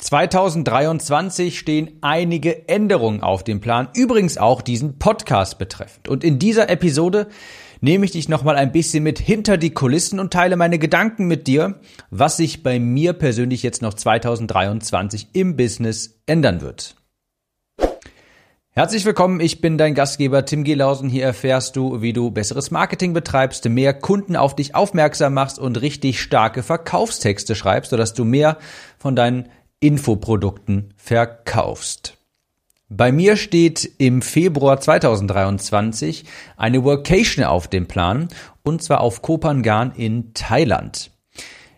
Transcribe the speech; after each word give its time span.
2023 0.00 1.58
stehen 1.58 1.98
einige 2.00 2.68
Änderungen 2.68 3.22
auf 3.22 3.44
dem 3.44 3.60
Plan, 3.60 3.88
übrigens 3.94 4.38
auch 4.38 4.62
diesen 4.62 4.98
Podcast 4.98 5.58
betreffend. 5.58 6.08
Und 6.08 6.24
in 6.24 6.38
dieser 6.38 6.70
Episode 6.70 7.28
nehme 7.82 8.06
ich 8.06 8.12
dich 8.12 8.28
nochmal 8.28 8.56
ein 8.56 8.72
bisschen 8.72 9.02
mit 9.02 9.18
hinter 9.18 9.58
die 9.58 9.70
Kulissen 9.70 10.18
und 10.18 10.32
teile 10.32 10.56
meine 10.56 10.78
Gedanken 10.78 11.26
mit 11.26 11.46
dir, 11.46 11.80
was 12.10 12.38
sich 12.38 12.62
bei 12.62 12.80
mir 12.80 13.12
persönlich 13.12 13.62
jetzt 13.62 13.82
noch 13.82 13.94
2023 13.94 15.28
im 15.34 15.56
Business 15.56 16.20
ändern 16.26 16.62
wird. 16.62 16.96
Herzlich 18.72 19.04
willkommen, 19.04 19.40
ich 19.40 19.60
bin 19.60 19.78
dein 19.78 19.94
Gastgeber 19.94 20.44
Tim 20.44 20.62
Gelausen. 20.62 21.10
Hier 21.10 21.24
erfährst 21.24 21.74
du, 21.76 22.00
wie 22.02 22.12
du 22.12 22.30
besseres 22.30 22.70
Marketing 22.70 23.12
betreibst, 23.12 23.68
mehr 23.68 23.92
Kunden 23.92 24.36
auf 24.36 24.54
dich 24.54 24.74
aufmerksam 24.74 25.34
machst 25.34 25.58
und 25.58 25.82
richtig 25.82 26.20
starke 26.20 26.62
Verkaufstexte 26.62 27.56
schreibst, 27.56 27.90
sodass 27.90 28.14
du 28.14 28.24
mehr 28.24 28.58
von 28.96 29.16
deinen 29.16 29.48
Infoprodukten 29.80 30.92
verkaufst. 30.96 32.18
Bei 32.90 33.12
mir 33.12 33.36
steht 33.36 33.90
im 33.98 34.20
Februar 34.20 34.80
2023 34.80 36.24
eine 36.56 36.84
Workation 36.84 37.44
auf 37.44 37.66
dem 37.68 37.86
Plan 37.86 38.28
und 38.62 38.82
zwar 38.82 39.00
auf 39.00 39.22
Kopangan 39.22 39.92
in 39.92 40.34
Thailand. 40.34 41.10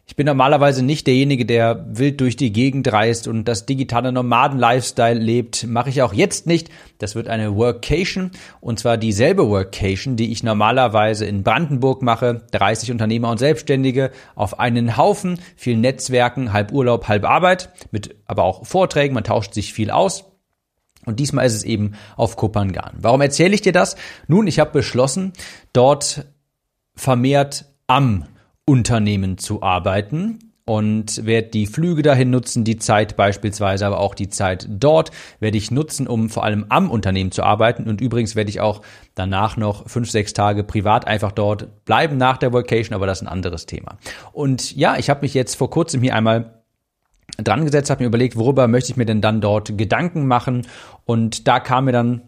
Ich 0.05 0.17
bin 0.17 0.27
normalerweise 0.27 0.85
nicht 0.85 1.07
derjenige, 1.07 1.47
der 1.47 1.87
wild 1.89 2.21
durch 2.21 2.37
die 2.37 2.53
Gegend 2.53 2.93
reist 2.93 3.29
und 3.29 3.45
das 3.45 3.67
digitale 3.67 4.11
Nomaden-Lifestyle 4.11 5.19
lebt. 5.19 5.67
Mache 5.67 5.91
ich 5.91 6.03
auch 6.03 6.13
jetzt 6.13 6.47
nicht. 6.47 6.71
Das 6.99 7.15
wird 7.15 7.29
eine 7.29 7.57
Workation 7.57 8.33
und 8.61 8.81
zwar 8.81 8.97
dieselbe 8.97 9.49
Workation, 9.49 10.17
die 10.17 10.33
ich 10.33 10.43
normalerweise 10.43 11.25
in 11.25 11.45
Brandenburg 11.45 12.03
mache. 12.03 12.43
30 12.51 12.91
Unternehmer 12.91 13.31
und 13.31 13.39
Selbstständige 13.39 14.11
auf 14.35 14.59
einen 14.59 14.97
Haufen, 14.97 15.39
viel 15.57 15.77
Netzwerken, 15.77 16.53
halb 16.53 16.73
Urlaub, 16.73 17.07
halb 17.07 17.25
Arbeit, 17.25 17.73
mit 17.93 18.17
aber 18.27 18.43
auch 18.43 18.67
Vorträgen. 18.67 19.15
Man 19.15 19.25
tauscht 19.25 19.55
sich 19.55 19.73
viel 19.73 19.91
aus. 19.91 20.25
Und 21.07 21.21
diesmal 21.21 21.47
ist 21.47 21.55
es 21.55 21.65
eben 21.65 21.93
auf 22.17 22.37
Kopangan. 22.37 22.97
Warum 22.99 23.21
erzähle 23.21 23.55
ich 23.55 23.63
dir 23.63 23.73
das? 23.73 23.97
Nun, 24.27 24.47
ich 24.47 24.59
habe 24.59 24.73
beschlossen, 24.73 25.33
dort 25.73 26.27
vermehrt 26.95 27.67
am 27.87 28.27
Unternehmen 28.67 29.39
zu 29.39 29.63
arbeiten 29.63 30.53
und 30.65 31.27
werde 31.27 31.49
die 31.49 31.67
Flüge 31.67 32.03
dahin 32.03 32.31
nutzen, 32.31 32.63
die 32.63 32.77
Zeit 32.77 33.17
beispielsweise, 33.17 33.85
aber 33.85 33.99
auch 33.99 34.15
die 34.15 34.29
Zeit 34.29 34.67
dort 34.71 35.11
werde 35.41 35.59
ich 35.59 35.73
nutzen, 35.73 36.07
um 36.07 36.29
vor 36.31 36.45
allem 36.45 36.67
am 36.69 36.91
Unternehmen 36.91 37.33
zu 37.33 37.43
arbeiten. 37.43 37.89
Und 37.89 38.01
übrigens 38.01 38.37
werde 38.37 38.51
ich 38.51 38.61
auch 38.61 38.83
danach 39.17 39.57
noch 39.57 39.89
fünf, 39.89 40.11
sechs 40.11 40.33
Tage 40.33 40.63
privat 40.63 41.07
einfach 41.07 41.33
dort 41.33 41.85
bleiben 41.85 42.17
nach 42.17 42.37
der 42.37 42.53
Vacation, 42.53 42.95
aber 42.95 43.07
das 43.07 43.19
ist 43.19 43.27
ein 43.27 43.33
anderes 43.33 43.67
Thema. 43.67 43.99
Und 44.33 44.77
ja, 44.77 44.97
ich 44.97 45.11
habe 45.11 45.23
mich 45.23 45.35
jetzt 45.35 45.57
vor 45.57 45.69
kurzem 45.69 46.01
hier 46.01 46.15
einmal 46.15 46.63
dran 47.39 47.65
gesetzt, 47.65 47.91
habe 47.91 48.05
mir 48.05 48.09
überlegt, 48.09 48.37
worüber 48.37 48.69
möchte 48.69 48.93
ich 48.93 48.97
mir 48.97 49.07
denn 49.07 49.21
dann 49.21 49.41
dort 49.41 49.77
Gedanken 49.77 50.27
machen. 50.27 50.67
Und 51.05 51.49
da 51.49 51.59
kam 51.59 51.87
mir 51.87 51.93
dann 51.93 52.23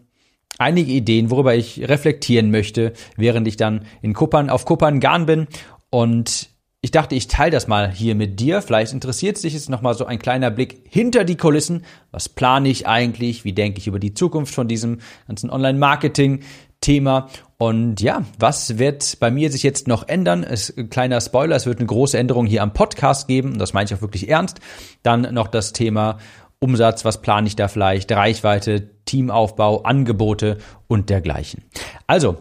einige 0.58 0.92
Ideen, 0.92 1.30
worüber 1.30 1.54
ich 1.54 1.88
reflektieren 1.88 2.50
möchte, 2.50 2.92
während 3.16 3.46
ich 3.48 3.56
dann 3.56 3.86
in 4.02 4.14
Kuppern, 4.14 4.50
auf 4.50 4.64
Kuppern 4.64 5.00
Garn 5.00 5.26
bin 5.26 5.46
und 5.94 6.48
ich 6.80 6.90
dachte, 6.90 7.14
ich 7.14 7.28
teile 7.28 7.52
das 7.52 7.68
mal 7.68 7.88
hier 7.88 8.16
mit 8.16 8.40
dir. 8.40 8.62
Vielleicht 8.62 8.92
interessiert 8.92 9.38
sich 9.38 9.54
jetzt 9.54 9.70
nochmal 9.70 9.94
so 9.94 10.06
ein 10.06 10.18
kleiner 10.18 10.50
Blick 10.50 10.82
hinter 10.88 11.22
die 11.22 11.36
Kulissen. 11.36 11.84
Was 12.10 12.28
plane 12.28 12.68
ich 12.68 12.88
eigentlich? 12.88 13.44
Wie 13.44 13.52
denke 13.52 13.78
ich 13.78 13.86
über 13.86 14.00
die 14.00 14.12
Zukunft 14.12 14.52
von 14.52 14.66
diesem 14.66 14.98
ganzen 15.28 15.50
Online-Marketing-Thema? 15.50 17.28
Und 17.58 18.00
ja, 18.00 18.24
was 18.40 18.76
wird 18.76 19.20
bei 19.20 19.30
mir 19.30 19.52
sich 19.52 19.62
jetzt 19.62 19.86
noch 19.86 20.08
ändern? 20.08 20.42
Es, 20.42 20.76
ein 20.76 20.90
kleiner 20.90 21.20
Spoiler, 21.20 21.54
es 21.54 21.64
wird 21.64 21.78
eine 21.78 21.86
große 21.86 22.18
Änderung 22.18 22.46
hier 22.46 22.64
am 22.64 22.72
Podcast 22.72 23.28
geben. 23.28 23.52
Und 23.52 23.58
das 23.60 23.72
meine 23.72 23.86
ich 23.86 23.94
auch 23.94 24.02
wirklich 24.02 24.28
ernst. 24.28 24.58
Dann 25.04 25.32
noch 25.32 25.46
das 25.46 25.72
Thema 25.72 26.18
Umsatz, 26.58 27.04
was 27.04 27.22
plane 27.22 27.46
ich 27.46 27.54
da 27.54 27.68
vielleicht? 27.68 28.10
Reichweite, 28.10 28.90
Teamaufbau, 29.04 29.82
Angebote 29.82 30.58
und 30.88 31.08
dergleichen. 31.08 31.62
Also, 32.08 32.38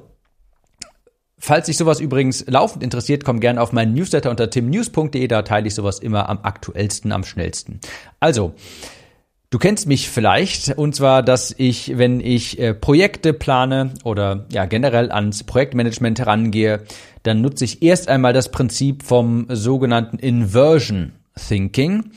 Falls 1.46 1.66
dich 1.66 1.76
sowas 1.76 2.00
übrigens 2.00 2.46
laufend 2.48 2.86
interessiert, 2.86 3.26
komm 3.26 3.42
gerne 3.42 3.60
auf 3.60 3.74
meinen 3.74 3.94
Newsletter 3.94 4.30
unter 4.30 4.50
timnews.de, 4.50 5.28
da 5.28 5.42
teile 5.42 5.68
ich 5.68 5.76
sowas 5.76 6.00
immer 6.00 6.30
am 6.30 6.40
aktuellsten, 6.42 7.12
am 7.12 7.26
schnellsten. 7.26 7.82
Also, 8.22 8.54
Du 9.50 9.60
kennst 9.60 9.86
mich 9.86 10.10
vielleicht, 10.10 10.80
und 10.80 10.96
zwar, 10.96 11.22
dass 11.22 11.54
ich, 11.56 11.96
wenn 12.00 12.22
ich 12.22 12.58
äh, 12.58 12.74
Projekte 12.74 13.34
plane 13.34 13.94
oder 14.04 14.48
ja 14.52 14.66
generell 14.66 15.12
ans 15.12 15.44
Projektmanagement 15.44 16.18
herangehe, 16.18 16.82
dann 17.22 17.42
nutze 17.42 17.66
ich 17.66 17.84
erst 17.84 18.08
einmal 18.08 18.34
das 18.34 18.50
Prinzip 18.50 19.04
vom 19.04 19.46
sogenannten 19.50 20.18
Inversion 20.18 21.12
Thinking. 21.36 22.14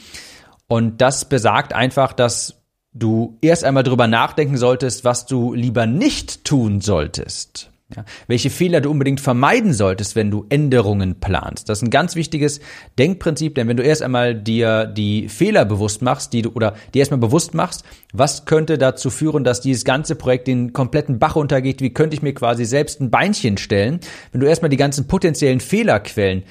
Und 0.66 1.02
das 1.02 1.28
besagt 1.28 1.74
einfach, 1.74 2.14
dass 2.14 2.62
du 2.94 3.36
erst 3.42 3.64
einmal 3.64 3.82
drüber 3.82 4.06
nachdenken 4.06 4.56
solltest, 4.56 5.04
was 5.04 5.26
du 5.26 5.52
lieber 5.52 5.84
nicht 5.86 6.44
tun 6.44 6.80
solltest. 6.80 7.70
Ja, 7.94 8.04
welche 8.26 8.50
Fehler 8.50 8.80
du 8.80 8.90
unbedingt 8.90 9.20
vermeiden 9.20 9.72
solltest, 9.72 10.16
wenn 10.16 10.28
du 10.28 10.44
Änderungen 10.48 11.20
planst. 11.20 11.68
Das 11.68 11.78
ist 11.78 11.82
ein 11.84 11.90
ganz 11.90 12.16
wichtiges 12.16 12.58
Denkprinzip, 12.98 13.54
denn 13.54 13.68
wenn 13.68 13.76
du 13.76 13.84
erst 13.84 14.02
einmal 14.02 14.34
dir 14.34 14.86
die 14.86 15.28
Fehler 15.28 15.64
bewusst 15.64 16.02
machst, 16.02 16.32
die 16.32 16.42
du 16.42 16.50
oder 16.50 16.74
dir 16.94 16.98
erstmal 16.98 17.20
bewusst 17.20 17.54
machst, 17.54 17.84
was 18.12 18.44
könnte 18.44 18.76
dazu 18.76 19.08
führen, 19.08 19.44
dass 19.44 19.60
dieses 19.60 19.84
ganze 19.84 20.16
Projekt 20.16 20.48
den 20.48 20.72
kompletten 20.72 21.20
Bach 21.20 21.36
untergeht, 21.36 21.80
wie 21.80 21.94
könnte 21.94 22.16
ich 22.16 22.22
mir 22.22 22.34
quasi 22.34 22.64
selbst 22.64 23.00
ein 23.00 23.12
Beinchen 23.12 23.56
stellen, 23.56 24.00
wenn 24.32 24.40
du 24.40 24.48
erstmal 24.48 24.68
die 24.68 24.76
ganzen 24.76 25.06
potenziellen 25.06 25.60
Fehlerquellen 25.60 26.42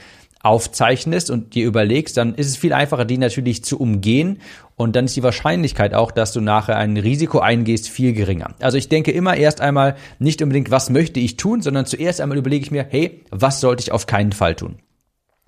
aufzeichnest 0.46 1.30
und 1.32 1.56
dir 1.56 1.66
überlegst, 1.66 2.18
dann 2.18 2.36
ist 2.36 2.48
es 2.48 2.56
viel 2.56 2.74
einfacher, 2.74 3.04
die 3.04 3.18
natürlich 3.18 3.64
zu 3.64 3.80
umgehen 3.80 4.40
und 4.76 4.96
dann 4.96 5.06
ist 5.06 5.16
die 5.16 5.24
Wahrscheinlichkeit 5.24 5.94
auch, 5.94 6.12
dass 6.12 6.34
du 6.34 6.42
nachher 6.42 6.78
ein 6.78 6.98
Risiko 6.98 7.40
eingehst, 7.40 7.90
viel 7.90 8.14
geringer. 8.14 8.54
Also 8.60 8.78
ich 8.78 8.88
denke 8.88 9.12
immer 9.12 9.36
erst 9.36 9.62
einmal 9.62 9.96
nicht 10.20 10.42
unbedingt, 10.42 10.70
was 10.70 10.90
möchte 10.90 11.20
ich 11.20 11.38
tun, 11.38 11.62
sondern 11.62 11.86
zuerst 11.86 12.22
einmal 12.22 12.38
überlege 12.38 12.64
ich 12.64 12.72
mir, 12.72 12.86
hey, 12.88 13.24
was 13.32 13.60
sollte 13.60 13.82
ich 13.82 13.92
auf 13.92 14.06
keinen 14.06 14.34
Fall 14.34 14.56
tun? 14.56 14.76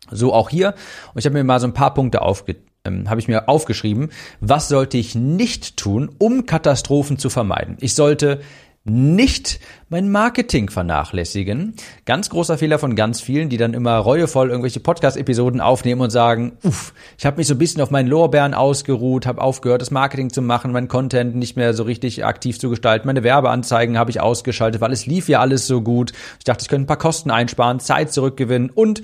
So 0.09 0.33
auch 0.33 0.49
hier. 0.49 0.73
Und 1.13 1.19
ich 1.19 1.25
habe 1.25 1.33
mir 1.33 1.43
mal 1.43 1.59
so 1.59 1.67
ein 1.67 1.73
paar 1.73 1.93
Punkte 1.93 2.21
aufge 2.21 2.55
ähm, 2.85 3.09
habe 3.09 3.19
ich 3.19 3.27
mir 3.27 3.49
aufgeschrieben, 3.49 4.09
was 4.39 4.69
sollte 4.69 4.97
ich 4.97 5.13
nicht 5.13 5.77
tun, 5.77 6.09
um 6.17 6.45
Katastrophen 6.45 7.17
zu 7.17 7.29
vermeiden? 7.29 7.77
Ich 7.81 7.93
sollte 7.93 8.39
nicht 8.89 9.59
mein 9.89 10.09
Marketing 10.09 10.69
vernachlässigen. 10.69 11.75
Ganz 12.05 12.29
großer 12.29 12.57
Fehler 12.57 12.79
von 12.79 12.95
ganz 12.95 13.21
vielen, 13.21 13.49
die 13.49 13.57
dann 13.57 13.73
immer 13.73 13.97
reuevoll 13.97 14.49
irgendwelche 14.49 14.79
Podcast-Episoden 14.79 15.61
aufnehmen 15.61 16.01
und 16.01 16.09
sagen, 16.09 16.57
uff, 16.63 16.93
ich 17.17 17.25
habe 17.25 17.37
mich 17.37 17.47
so 17.47 17.55
ein 17.55 17.57
bisschen 17.57 17.81
auf 17.81 17.91
meinen 17.91 18.07
Lorbeeren 18.07 18.53
ausgeruht, 18.53 19.25
habe 19.25 19.41
aufgehört, 19.41 19.81
das 19.81 19.91
Marketing 19.91 20.29
zu 20.29 20.41
machen, 20.41 20.71
mein 20.71 20.87
Content 20.87 21.35
nicht 21.35 21.55
mehr 21.55 21.73
so 21.73 21.83
richtig 21.83 22.25
aktiv 22.25 22.59
zu 22.59 22.69
gestalten, 22.69 23.07
meine 23.07 23.23
Werbeanzeigen 23.23 23.97
habe 23.97 24.11
ich 24.11 24.19
ausgeschaltet, 24.21 24.81
weil 24.81 24.91
es 24.91 25.05
lief 25.05 25.29
ja 25.29 25.39
alles 25.39 25.67
so 25.67 25.81
gut. 25.81 26.13
Ich 26.39 26.45
dachte, 26.45 26.63
ich 26.63 26.69
könnte 26.69 26.83
ein 26.83 26.87
paar 26.87 26.97
Kosten 26.97 27.31
einsparen, 27.31 27.79
Zeit 27.79 28.11
zurückgewinnen 28.11 28.69
und 28.69 29.01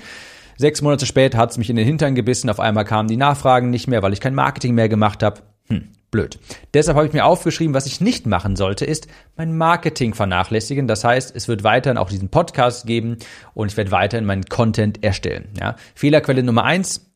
sechs 0.57 0.81
Monate 0.81 1.05
später 1.05 1.37
hat 1.37 1.51
es 1.51 1.57
mich 1.57 1.69
in 1.69 1.75
den 1.75 1.85
Hintern 1.85 2.15
gebissen. 2.15 2.49
Auf 2.49 2.59
einmal 2.59 2.85
kamen 2.85 3.07
die 3.07 3.17
Nachfragen 3.17 3.69
nicht 3.69 3.87
mehr, 3.87 4.01
weil 4.01 4.13
ich 4.13 4.21
kein 4.21 4.35
Marketing 4.35 4.75
mehr 4.75 4.89
gemacht 4.89 5.23
habe. 5.23 5.41
Hm, 5.67 5.89
blöd. 6.13 6.39
Deshalb 6.73 6.95
habe 6.95 7.07
ich 7.07 7.13
mir 7.13 7.25
aufgeschrieben, 7.25 7.73
was 7.73 7.87
ich 7.87 7.99
nicht 7.99 8.25
machen 8.25 8.55
sollte, 8.55 8.85
ist 8.85 9.07
mein 9.35 9.57
Marketing 9.57 10.13
vernachlässigen. 10.13 10.87
Das 10.87 11.03
heißt, 11.03 11.35
es 11.35 11.49
wird 11.49 11.65
weiterhin 11.65 11.97
auch 11.97 12.09
diesen 12.09 12.29
Podcast 12.29 12.85
geben 12.85 13.17
und 13.53 13.71
ich 13.71 13.75
werde 13.75 13.91
weiterhin 13.91 14.25
meinen 14.25 14.45
Content 14.45 15.03
erstellen. 15.03 15.49
Ja. 15.59 15.75
Fehlerquelle 15.95 16.43
Nummer 16.43 16.63
eins, 16.63 17.11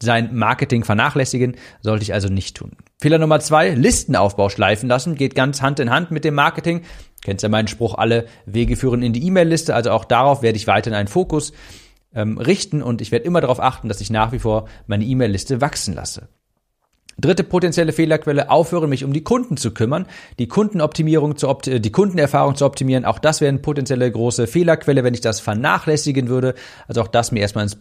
sein 0.00 0.34
Marketing 0.34 0.84
vernachlässigen, 0.84 1.56
sollte 1.82 2.04
ich 2.04 2.14
also 2.14 2.28
nicht 2.28 2.56
tun. 2.56 2.76
Fehler 3.00 3.18
Nummer 3.18 3.40
zwei, 3.40 3.70
Listenaufbau 3.70 4.48
schleifen 4.48 4.88
lassen, 4.88 5.16
geht 5.16 5.34
ganz 5.34 5.60
Hand 5.60 5.80
in 5.80 5.90
Hand 5.90 6.12
mit 6.12 6.24
dem 6.24 6.34
Marketing. 6.34 6.82
Kennst 7.22 7.42
ja 7.42 7.48
meinen 7.48 7.68
Spruch, 7.68 7.96
alle 7.96 8.26
Wege 8.46 8.76
führen 8.76 9.02
in 9.02 9.12
die 9.12 9.26
E-Mail-Liste, 9.26 9.74
also 9.74 9.90
auch 9.90 10.04
darauf 10.04 10.40
werde 10.42 10.56
ich 10.56 10.68
weiterhin 10.68 10.96
einen 10.96 11.08
Fokus 11.08 11.52
ähm, 12.14 12.38
richten 12.38 12.80
und 12.80 13.00
ich 13.00 13.10
werde 13.10 13.24
immer 13.24 13.40
darauf 13.40 13.60
achten, 13.60 13.88
dass 13.88 14.00
ich 14.00 14.10
nach 14.10 14.30
wie 14.30 14.38
vor 14.38 14.68
meine 14.86 15.04
E-Mail-Liste 15.04 15.60
wachsen 15.60 15.94
lasse. 15.94 16.28
Dritte 17.20 17.44
potenzielle 17.44 17.92
Fehlerquelle, 17.92 18.50
aufhören, 18.50 18.88
mich 18.88 19.04
um 19.04 19.12
die 19.12 19.24
Kunden 19.24 19.56
zu 19.56 19.72
kümmern, 19.72 20.06
die 20.38 20.48
Kundenoptimierung 20.48 21.36
zu 21.36 21.48
opt 21.48 21.66
die 21.66 21.92
Kundenerfahrung 21.92 22.54
zu 22.54 22.64
optimieren. 22.64 23.04
Auch 23.04 23.18
das 23.18 23.40
wäre 23.40 23.48
eine 23.48 23.58
potenzielle 23.58 24.10
große 24.10 24.46
Fehlerquelle, 24.46 25.04
wenn 25.04 25.14
ich 25.14 25.20
das 25.20 25.40
vernachlässigen 25.40 26.28
würde. 26.28 26.54
Also 26.86 27.02
auch 27.02 27.08
das 27.08 27.32
mir 27.32 27.40
erstmal 27.40 27.64
ins 27.64 27.78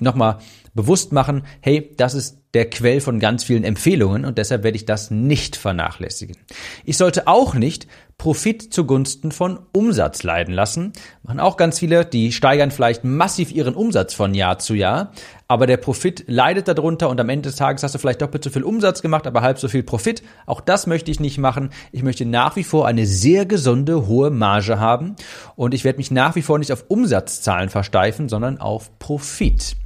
nochmal 0.00 0.38
bewusst 0.74 1.12
machen. 1.12 1.44
Hey, 1.60 1.92
das 1.96 2.14
ist 2.14 2.38
der 2.54 2.70
Quell 2.70 3.00
von 3.00 3.20
ganz 3.20 3.44
vielen 3.44 3.64
Empfehlungen 3.64 4.24
und 4.24 4.38
deshalb 4.38 4.62
werde 4.62 4.76
ich 4.76 4.86
das 4.86 5.10
nicht 5.10 5.56
vernachlässigen. 5.56 6.36
Ich 6.84 6.96
sollte 6.96 7.26
auch 7.26 7.54
nicht 7.54 7.86
Profit 8.18 8.74
zugunsten 8.74 9.30
von 9.30 9.60
Umsatz 9.72 10.22
leiden 10.22 10.54
lassen. 10.54 10.92
Machen 11.22 11.38
auch 11.38 11.56
ganz 11.56 11.78
viele, 11.78 12.04
die 12.04 12.32
steigern 12.32 12.70
vielleicht 12.70 13.04
massiv 13.04 13.52
ihren 13.52 13.74
Umsatz 13.74 14.14
von 14.14 14.34
Jahr 14.34 14.58
zu 14.58 14.74
Jahr, 14.74 15.12
aber 15.48 15.66
der 15.66 15.76
Profit 15.76 16.24
leidet 16.26 16.66
darunter 16.66 17.08
und 17.08 17.20
am 17.20 17.28
Ende 17.28 17.50
des 17.50 17.56
Tages 17.56 17.82
hast 17.82 17.94
du 17.94 17.98
vielleicht 17.98 18.22
doppelt 18.22 18.42
so 18.42 18.50
viel 18.50 18.64
Umsatz 18.64 19.02
gemacht, 19.02 19.26
aber 19.26 19.42
halb 19.42 19.58
so 19.58 19.68
viel 19.68 19.82
Profit. 19.82 20.22
Auch 20.46 20.60
das 20.60 20.86
möchte 20.86 21.10
ich 21.10 21.20
nicht 21.20 21.38
machen. 21.38 21.70
Ich 21.92 22.02
möchte 22.02 22.24
nach 22.24 22.56
wie 22.56 22.64
vor 22.64 22.86
eine 22.86 23.06
sehr 23.06 23.46
gesunde, 23.46 24.06
hohe 24.06 24.30
Marge 24.30 24.80
haben 24.80 25.14
und 25.54 25.74
ich 25.74 25.84
werde 25.84 25.98
mich 25.98 26.10
nach 26.10 26.34
wie 26.34 26.42
vor 26.42 26.58
nicht 26.58 26.72
auf 26.72 26.86
Umsatzzahlen 26.88 27.68
versteifen, 27.68 28.28
sondern 28.28 28.58
auf 28.58 28.98
Profit. 28.98 29.76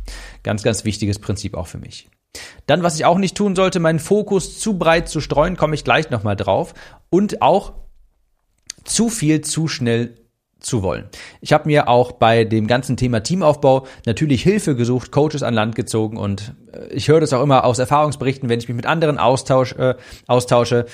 Ganz, 0.44 0.62
ganz 0.62 0.85
wichtiges 0.85 1.19
Prinzip 1.19 1.55
auch 1.55 1.67
für 1.67 1.79
mich. 1.79 2.09
Dann, 2.67 2.83
was 2.83 2.94
ich 2.94 3.05
auch 3.05 3.19
nicht 3.19 3.37
tun 3.37 3.56
sollte, 3.56 3.81
meinen 3.81 3.99
Fokus 3.99 4.59
zu 4.59 4.79
breit 4.79 5.09
zu 5.09 5.21
streuen, 5.21 5.56
komme 5.56 5.75
ich 5.75 5.85
gleich 5.85 6.11
nochmal 6.11 6.37
drauf. 6.37 6.75
Und 7.11 7.43
auch 7.43 7.73
zu 8.85 9.09
viel 9.09 9.41
zu 9.41 9.69
schnell 9.69 10.15
zu 10.61 10.82
wollen. 10.82 11.09
Ich 11.41 11.53
habe 11.53 11.67
mir 11.67 11.88
auch 11.88 12.12
bei 12.12 12.44
dem 12.44 12.67
ganzen 12.67 12.97
Thema 12.97 13.23
Teamaufbau 13.23 13.87
natürlich 14.06 14.43
Hilfe 14.43 14.77
gesucht, 14.77 15.11
Coaches 15.11 15.43
an 15.43 15.55
Land 15.55 15.75
gezogen 15.75 16.17
und 16.17 16.55
äh, 16.73 16.93
ich 16.93 17.09
höre 17.09 17.21
das 17.21 17.32
auch 17.32 17.43
immer 17.43 17.65
aus 17.65 17.79
Erfahrungsberichten, 17.79 18.49
wenn 18.49 18.61
ich 18.61 18.69
mich 18.69 18.77
mit 18.77 18.87
anderen 18.87 19.19
austausch, 19.19 19.73
äh, 19.73 19.94
austausche. 20.27 20.87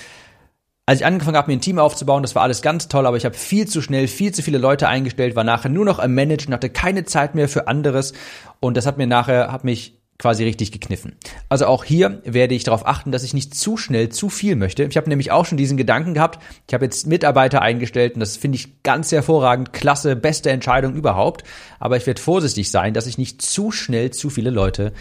Als 0.89 1.01
ich 1.01 1.07
angefangen 1.07 1.37
habe, 1.37 1.51
mir 1.51 1.57
ein 1.57 1.61
Team 1.61 1.81
aufzubauen, 1.81 2.23
das 2.23 2.37
war 2.37 2.43
alles 2.43 2.63
ganz 2.63 2.87
toll, 2.87 3.07
aber 3.07 3.17
ich 3.17 3.25
habe 3.25 3.35
viel 3.35 3.67
zu 3.67 3.83
schnell, 3.83 4.07
viel 4.07 4.33
zu 4.33 4.43
viele 4.43 4.59
Leute 4.59 4.87
eingestellt, 4.87 5.35
war 5.35 5.43
nachher 5.43 5.69
nur 5.69 5.85
noch 5.85 5.99
am 5.99 6.15
Managen, 6.15 6.55
hatte 6.55 6.71
keine 6.71 7.05
Zeit 7.05 7.35
mehr 7.35 7.49
für 7.49 7.67
anderes 7.67 8.13
und 8.61 8.77
das 8.77 8.87
hat 8.87 8.97
mir 8.97 9.09
nachher, 9.09 9.51
hat 9.51 9.65
mich 9.65 9.99
quasi 10.19 10.45
richtig 10.45 10.73
gekniffen. 10.73 11.17
Also 11.49 11.67
auch 11.67 11.85
hier 11.85 12.23
werde 12.25 12.55
ich 12.55 12.65
darauf 12.65 12.87
achten, 12.87 13.13
dass 13.13 13.23
ich 13.23 13.35
nicht 13.35 13.55
zu 13.55 13.77
schnell 13.77 14.09
zu 14.09 14.29
viel 14.29 14.57
möchte. 14.57 14.85
Ich 14.85 14.97
habe 14.97 15.09
nämlich 15.09 15.31
auch 15.31 15.45
schon 15.45 15.59
diesen 15.59 15.77
Gedanken 15.77 16.15
gehabt. 16.15 16.43
Ich 16.67 16.75
habe 16.75 16.85
jetzt 16.85 17.07
Mitarbeiter 17.07 17.63
eingestellt 17.63 18.15
und 18.15 18.21
das 18.21 18.37
finde 18.37 18.57
ich 18.57 18.83
ganz 18.83 19.13
hervorragend, 19.13 19.73
klasse, 19.73 20.17
beste 20.17 20.51
Entscheidung 20.51 20.95
überhaupt. 20.95 21.45
Aber 21.79 21.97
ich 21.97 22.07
werde 22.07 22.21
vorsichtig 22.21 22.71
sein, 22.71 22.95
dass 22.95 23.07
ich 23.07 23.19
nicht 23.19 23.43
zu 23.43 23.71
schnell 23.71 24.11
zu 24.11 24.31
viele 24.31 24.51
Leute 24.51 24.93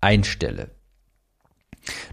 einstelle. 0.00 0.70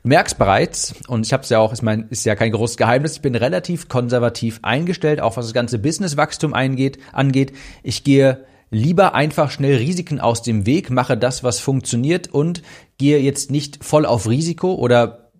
Du 0.01 0.09
merkst 0.09 0.37
bereits, 0.37 0.95
und 1.07 1.25
ich 1.25 1.33
habe 1.33 1.43
es 1.43 1.49
ja 1.49 1.59
auch, 1.59 1.71
ist, 1.71 1.83
mein, 1.83 2.07
ist 2.09 2.25
ja 2.25 2.35
kein 2.35 2.51
großes 2.51 2.77
Geheimnis, 2.77 3.13
ich 3.13 3.21
bin 3.21 3.35
relativ 3.35 3.87
konservativ 3.87 4.59
eingestellt, 4.63 5.21
auch 5.21 5.37
was 5.37 5.45
das 5.45 5.53
ganze 5.53 5.77
Businesswachstum 5.77 6.53
angeht. 6.53 6.97
Ich 7.83 8.03
gehe 8.03 8.45
lieber 8.69 9.13
einfach 9.15 9.51
schnell 9.51 9.77
Risiken 9.77 10.19
aus 10.19 10.41
dem 10.41 10.65
Weg, 10.65 10.89
mache 10.89 11.17
das, 11.17 11.43
was 11.43 11.59
funktioniert 11.59 12.27
und 12.27 12.61
gehe 12.97 13.19
jetzt 13.19 13.51
nicht 13.51 13.83
voll 13.83 14.05
auf 14.05 14.27
Risiko 14.27 14.73
oder 14.75 15.31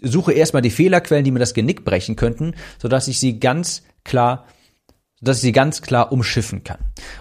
suche 0.00 0.32
erstmal 0.32 0.62
die 0.62 0.70
Fehlerquellen, 0.70 1.24
die 1.24 1.30
mir 1.30 1.40
das 1.40 1.54
Genick 1.54 1.84
brechen 1.84 2.16
könnten, 2.16 2.54
sodass 2.80 3.08
ich 3.08 3.18
sie 3.18 3.40
ganz 3.40 3.82
klar 4.04 4.46
dass 5.20 5.38
ich 5.38 5.42
sie 5.42 5.52
ganz 5.52 5.82
klar 5.82 6.12
umschiffen 6.12 6.64
kann. 6.64 6.78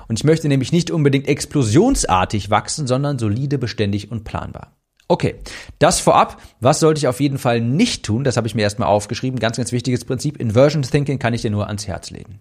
Und 0.08 0.20
ich 0.20 0.24
möchte 0.24 0.48
nämlich 0.48 0.72
nicht 0.72 0.92
unbedingt 0.92 1.28
explosionsartig 1.28 2.50
wachsen, 2.50 2.88
sondern 2.88 3.18
solide, 3.18 3.58
beständig 3.58 4.12
und 4.12 4.24
planbar. 4.24 4.78
Okay, 5.08 5.36
das 5.80 6.00
vorab. 6.00 6.42
Was 6.60 6.80
sollte 6.80 7.00
ich 7.00 7.08
auf 7.08 7.20
jeden 7.22 7.38
Fall 7.38 7.62
nicht 7.62 8.04
tun? 8.06 8.24
Das 8.24 8.38
habe 8.38 8.48
ich 8.48 8.56
mir 8.56 8.64
erstmal 8.64 8.90
aufgeschrieben. 8.90 9.40
Ganz, 9.40 9.58
ganz 9.58 9.72
wichtiges 9.72 10.04
Prinzip. 10.04 10.38
Inversion 10.38 10.84
Thinking 10.84 11.18
kann 11.18 11.34
ich 11.34 11.42
dir 11.42 11.52
nur 11.52 11.68
ans 11.68 11.88
Herz 11.88 12.12
legen. 12.12 12.40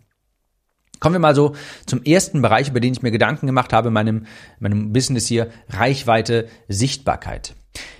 Kommen 1.00 1.14
wir 1.14 1.20
mal 1.20 1.34
so 1.34 1.54
zum 1.86 2.02
ersten 2.04 2.42
Bereich, 2.42 2.68
über 2.68 2.80
den 2.80 2.92
ich 2.92 3.02
mir 3.02 3.10
Gedanken 3.10 3.46
gemacht 3.46 3.72
habe 3.72 3.88
in 3.88 3.94
meinem, 3.94 4.26
meinem 4.58 4.92
Business 4.92 5.26
hier, 5.26 5.50
Reichweite, 5.68 6.48
Sichtbarkeit. 6.68 7.54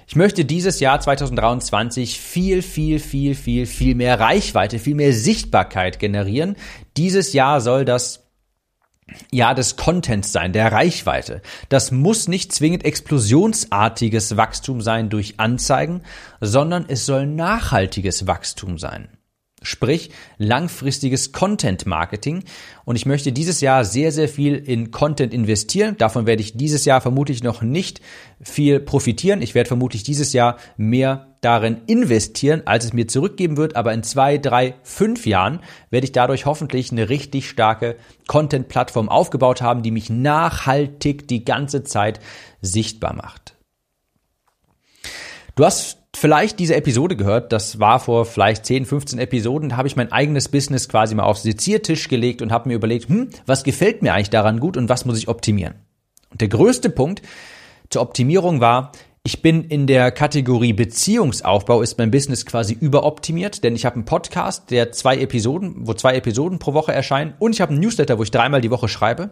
Ich 0.07 0.17
möchte 0.17 0.45
dieses 0.45 0.81
Jahr 0.81 1.01
2023 1.01 2.21
viel, 2.21 2.63
viel, 2.63 3.01
viel, 3.01 3.35
viel, 3.35 3.67
viel 3.67 3.95
mehr 3.95 4.21
Reichweite, 4.21 4.79
viel 4.79 4.95
mehr 4.95 5.13
Sichtbarkeit 5.13 5.99
generieren. 5.99 6.57
Dieses 6.97 7.33
Jahr 7.33 7.61
soll 7.61 7.85
das 7.85 8.23
ja, 9.31 9.55
des 9.55 9.77
Contents 9.77 10.33
sein, 10.33 10.53
der 10.53 10.73
Reichweite. 10.73 11.41
Das 11.69 11.93
muss 11.93 12.27
nicht 12.27 12.53
zwingend 12.53 12.85
explosionsartiges 12.85 14.37
Wachstum 14.37 14.81
sein 14.81 15.11
durch 15.11 15.39
Anzeigen, 15.39 16.03
sondern 16.41 16.87
es 16.89 17.07
soll 17.07 17.27
nachhaltiges 17.27 18.27
Wachstum 18.27 18.79
sein 18.79 19.16
sprich 19.67 20.11
langfristiges 20.39 21.33
Content 21.33 21.87
Marketing. 21.87 22.45
Und 22.85 22.97
ich 22.97 23.05
möchte 23.05 23.33
dieses 23.33 23.61
Jahr 23.61 23.85
sehr, 23.85 24.13
sehr 24.13 24.29
viel 24.29 24.55
in 24.55 24.91
Content 24.91 25.35
investieren. 25.35 25.97
Davon 25.99 26.27
werde 26.27 26.43
ich 26.43 26.57
dieses 26.57 26.85
Jahr 26.85 27.01
vermutlich 27.01 27.43
noch 27.43 27.63
nicht 27.63 28.01
viel 28.41 28.81
profitieren. 28.81 29.43
Ich 29.43 29.55
werde 29.55 29.69
vermutlich 29.69 30.05
dieses 30.05 30.33
Jahr 30.33 30.57
mehr 30.77 31.27
darin 31.41 31.79
investieren, 31.87 32.63
als 32.65 32.85
es 32.85 32.93
mir 32.93 33.09
zurückgeben 33.09 33.57
wird. 33.57 33.77
Aber 33.77 33.93
in 33.93 34.03
zwei, 34.03 34.39
drei, 34.39 34.75
fünf 34.83 35.27
Jahren 35.27 35.61
werde 35.91 36.05
ich 36.05 36.13
dadurch 36.13 36.47
hoffentlich 36.47 36.93
eine 36.93 37.09
richtig 37.09 37.49
starke 37.49 37.97
Content-Plattform 38.29 39.09
aufgebaut 39.09 39.63
haben, 39.63 39.83
die 39.83 39.91
mich 39.91 40.11
nachhaltig 40.11 41.29
die 41.29 41.45
ganze 41.45 41.83
Zeit 41.83 42.21
sichtbar 42.63 43.15
macht. 43.15 43.56
Du 45.57 45.65
hast 45.65 46.03
vielleicht 46.15 46.59
diese 46.59 46.77
Episode 46.77 47.17
gehört. 47.17 47.51
Das 47.51 47.81
war 47.81 47.99
vor 47.99 48.27
vielleicht 48.27 48.67
10, 48.67 48.85
15 48.85 49.19
Episoden. 49.19 49.71
Da 49.71 49.79
habe 49.79 49.89
ich 49.89 49.97
mein 49.97 50.13
eigenes 50.13 50.51
Business 50.51 50.87
quasi 50.87 51.15
mal 51.15 51.25
auf 51.25 51.39
Seziertisch 51.39 52.09
gelegt 52.09 52.43
und 52.43 52.53
habe 52.53 52.69
mir 52.69 52.75
überlegt, 52.75 53.09
hm, 53.09 53.31
was 53.47 53.65
gefällt 53.65 54.03
mir 54.03 54.13
eigentlich 54.13 54.29
daran 54.29 54.61
gut 54.61 54.77
und 54.77 54.91
was 54.91 55.07
muss 55.07 55.17
ich 55.17 55.29
optimieren? 55.29 55.75
Und 56.31 56.43
der 56.43 56.49
größte 56.49 56.91
Punkt 56.91 57.23
zur 57.89 58.03
Optimierung 58.03 58.61
war, 58.61 58.93
ich 59.23 59.41
bin 59.41 59.65
in 59.65 59.87
der 59.87 60.13
Kategorie 60.13 60.75
Beziehungsaufbau 60.75 61.81
ist 61.81 61.97
mein 61.97 62.11
Business 62.11 62.45
quasi 62.45 62.77
überoptimiert, 62.79 63.65
denn 63.65 63.75
ich 63.75 63.87
habe 63.87 63.97
einen 63.97 64.05
Podcast, 64.05 64.71
der 64.71 64.93
zwei 64.93 65.17
Episoden, 65.19 65.87
wo 65.87 65.95
zwei 65.95 66.17
Episoden 66.17 66.59
pro 66.59 66.75
Woche 66.75 66.93
erscheinen 66.93 67.33
und 67.39 67.55
ich 67.55 67.63
habe 67.63 67.73
einen 67.73 67.81
Newsletter, 67.81 68.19
wo 68.19 68.23
ich 68.23 68.31
dreimal 68.31 68.61
die 68.61 68.71
Woche 68.71 68.89
schreibe. 68.89 69.31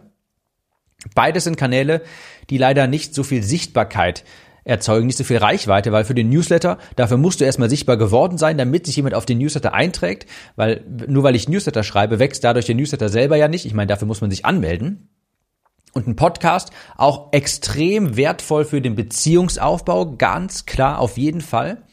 Beides 1.13 1.43
sind 1.43 1.55
Kanäle, 1.55 2.01
die 2.49 2.57
leider 2.57 2.87
nicht 2.87 3.13
so 3.13 3.23
viel 3.23 3.43
Sichtbarkeit 3.43 4.23
erzeugen 4.65 5.05
nicht 5.05 5.17
so 5.17 5.23
viel 5.23 5.37
Reichweite, 5.37 5.91
weil 5.91 6.03
für 6.03 6.15
den 6.15 6.29
Newsletter, 6.29 6.77
dafür 6.95 7.17
musst 7.17 7.39
du 7.39 7.45
erstmal 7.45 7.69
sichtbar 7.69 7.97
geworden 7.97 8.37
sein, 8.37 8.57
damit 8.57 8.85
sich 8.85 8.95
jemand 8.97 9.15
auf 9.15 9.25
den 9.25 9.37
Newsletter 9.37 9.73
einträgt, 9.73 10.29
weil 10.55 10.83
nur 11.07 11.23
weil 11.23 11.35
ich 11.35 11.47
Newsletter 11.47 11.83
schreibe, 11.83 12.19
wächst 12.19 12.43
dadurch 12.43 12.65
der 12.65 12.75
Newsletter 12.75 13.07
selber 13.07 13.37
ja 13.37 13.47
nicht. 13.47 13.65
Ich 13.65 13.73
meine, 13.73 13.87
dafür 13.87 14.07
muss 14.07 14.21
man 14.21 14.31
sich 14.31 14.43
anmelden. 14.43 15.09
Und 15.93 16.07
ein 16.07 16.17
Podcast 16.17 16.71
auch 16.97 17.31
extrem 17.31 18.17
wertvoll 18.17 18.65
für 18.65 18.81
den 18.81 18.95
Beziehungsaufbau, 18.95 20.17
ganz 20.17 20.65
klar, 20.65 20.99
auf 20.99 21.17
jeden 21.17 21.39
Fall. 21.39 21.83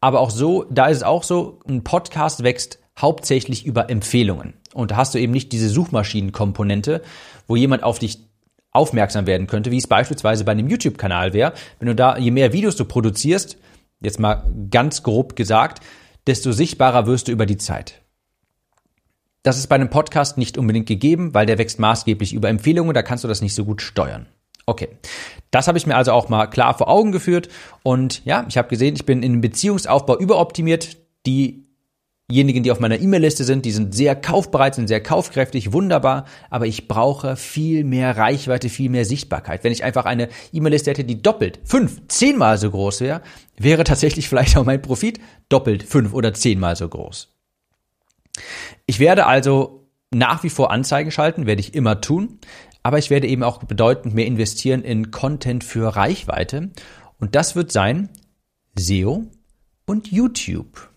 Aber 0.00 0.20
auch 0.20 0.30
so, 0.30 0.66
da 0.70 0.88
ist 0.88 0.98
es 0.98 1.02
auch 1.04 1.22
so, 1.22 1.60
ein 1.66 1.84
Podcast 1.84 2.42
wächst 2.42 2.80
hauptsächlich 2.98 3.64
über 3.64 3.88
Empfehlungen. 3.88 4.54
Und 4.74 4.90
da 4.90 4.96
hast 4.96 5.14
du 5.14 5.18
eben 5.18 5.32
nicht 5.32 5.52
diese 5.52 5.68
Suchmaschinenkomponente, 5.68 7.02
wo 7.46 7.56
jemand 7.56 7.82
auf 7.82 7.98
dich 7.98 8.29
aufmerksam 8.72 9.26
werden 9.26 9.46
könnte, 9.46 9.70
wie 9.70 9.78
es 9.78 9.86
beispielsweise 9.86 10.44
bei 10.44 10.52
einem 10.52 10.68
YouTube-Kanal 10.68 11.32
wäre. 11.32 11.52
Wenn 11.78 11.88
du 11.88 11.94
da, 11.94 12.16
je 12.16 12.30
mehr 12.30 12.52
Videos 12.52 12.76
du 12.76 12.84
produzierst, 12.84 13.58
jetzt 14.00 14.20
mal 14.20 14.44
ganz 14.70 15.02
grob 15.02 15.36
gesagt, 15.36 15.82
desto 16.26 16.52
sichtbarer 16.52 17.06
wirst 17.06 17.28
du 17.28 17.32
über 17.32 17.46
die 17.46 17.56
Zeit. 17.56 18.02
Das 19.42 19.58
ist 19.58 19.68
bei 19.68 19.74
einem 19.74 19.90
Podcast 19.90 20.36
nicht 20.36 20.58
unbedingt 20.58 20.86
gegeben, 20.86 21.32
weil 21.34 21.46
der 21.46 21.58
wächst 21.58 21.78
maßgeblich 21.78 22.34
über 22.34 22.48
Empfehlungen, 22.48 22.94
da 22.94 23.02
kannst 23.02 23.24
du 23.24 23.28
das 23.28 23.40
nicht 23.40 23.54
so 23.54 23.64
gut 23.64 23.80
steuern. 23.80 24.26
Okay, 24.66 24.88
das 25.50 25.66
habe 25.66 25.78
ich 25.78 25.86
mir 25.86 25.96
also 25.96 26.12
auch 26.12 26.28
mal 26.28 26.46
klar 26.46 26.74
vor 26.76 26.88
Augen 26.88 27.10
geführt 27.10 27.48
und 27.82 28.24
ja, 28.24 28.44
ich 28.48 28.58
habe 28.58 28.68
gesehen, 28.68 28.94
ich 28.94 29.06
bin 29.06 29.22
in 29.22 29.40
Beziehungsaufbau 29.40 30.18
überoptimiert. 30.18 30.98
Die 31.26 31.69
Diejenigen, 32.30 32.62
die 32.62 32.70
auf 32.70 32.78
meiner 32.78 33.00
E-Mail-Liste 33.00 33.42
sind, 33.42 33.64
die 33.64 33.72
sind 33.72 33.92
sehr 33.92 34.14
kaufbereit, 34.14 34.76
sind 34.76 34.86
sehr 34.86 35.02
kaufkräftig, 35.02 35.72
wunderbar, 35.72 36.26
aber 36.48 36.66
ich 36.66 36.86
brauche 36.86 37.34
viel 37.34 37.82
mehr 37.82 38.16
Reichweite, 38.16 38.68
viel 38.68 38.88
mehr 38.88 39.04
Sichtbarkeit. 39.04 39.64
Wenn 39.64 39.72
ich 39.72 39.82
einfach 39.82 40.04
eine 40.04 40.28
E-Mail-Liste 40.52 40.90
hätte, 40.90 41.02
die 41.02 41.20
doppelt, 41.20 41.58
fünf, 41.64 42.00
zehnmal 42.06 42.56
so 42.56 42.70
groß 42.70 43.00
wäre, 43.00 43.22
wäre 43.58 43.82
tatsächlich 43.82 44.28
vielleicht 44.28 44.56
auch 44.56 44.64
mein 44.64 44.80
Profit 44.80 45.18
doppelt, 45.48 45.82
fünf 45.82 46.14
oder 46.14 46.32
zehnmal 46.32 46.76
so 46.76 46.88
groß. 46.88 47.34
Ich 48.86 49.00
werde 49.00 49.26
also 49.26 49.88
nach 50.12 50.44
wie 50.44 50.50
vor 50.50 50.70
Anzeigen 50.70 51.10
schalten, 51.10 51.46
werde 51.46 51.60
ich 51.60 51.74
immer 51.74 52.00
tun, 52.00 52.38
aber 52.84 52.98
ich 52.98 53.10
werde 53.10 53.26
eben 53.26 53.42
auch 53.42 53.58
bedeutend 53.64 54.14
mehr 54.14 54.26
investieren 54.26 54.82
in 54.82 55.10
Content 55.10 55.64
für 55.64 55.96
Reichweite 55.96 56.70
und 57.18 57.34
das 57.34 57.56
wird 57.56 57.72
sein 57.72 58.08
SEO 58.76 59.26
und 59.84 60.12
YouTube. 60.12 60.89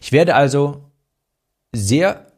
Ich 0.00 0.12
werde 0.12 0.34
also 0.34 0.90
sehr 1.72 2.32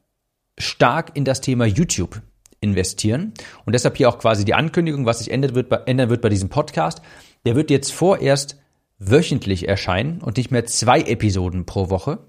stark 0.58 1.12
in 1.14 1.24
das 1.24 1.40
Thema 1.40 1.64
YouTube 1.64 2.20
investieren 2.60 3.32
und 3.64 3.74
deshalb 3.74 3.96
hier 3.96 4.08
auch 4.08 4.18
quasi 4.18 4.44
die 4.44 4.54
Ankündigung, 4.54 5.04
was 5.06 5.18
sich 5.18 5.30
ändern 5.30 5.54
wird, 5.54 5.68
bei, 5.68 5.76
ändern 5.86 6.10
wird 6.10 6.22
bei 6.22 6.28
diesem 6.28 6.48
Podcast. 6.48 7.02
Der 7.44 7.56
wird 7.56 7.70
jetzt 7.70 7.92
vorerst 7.92 8.60
wöchentlich 8.98 9.68
erscheinen 9.68 10.20
und 10.20 10.36
nicht 10.36 10.50
mehr 10.50 10.64
zwei 10.66 11.00
Episoden 11.00 11.66
pro 11.66 11.90
Woche. 11.90 12.20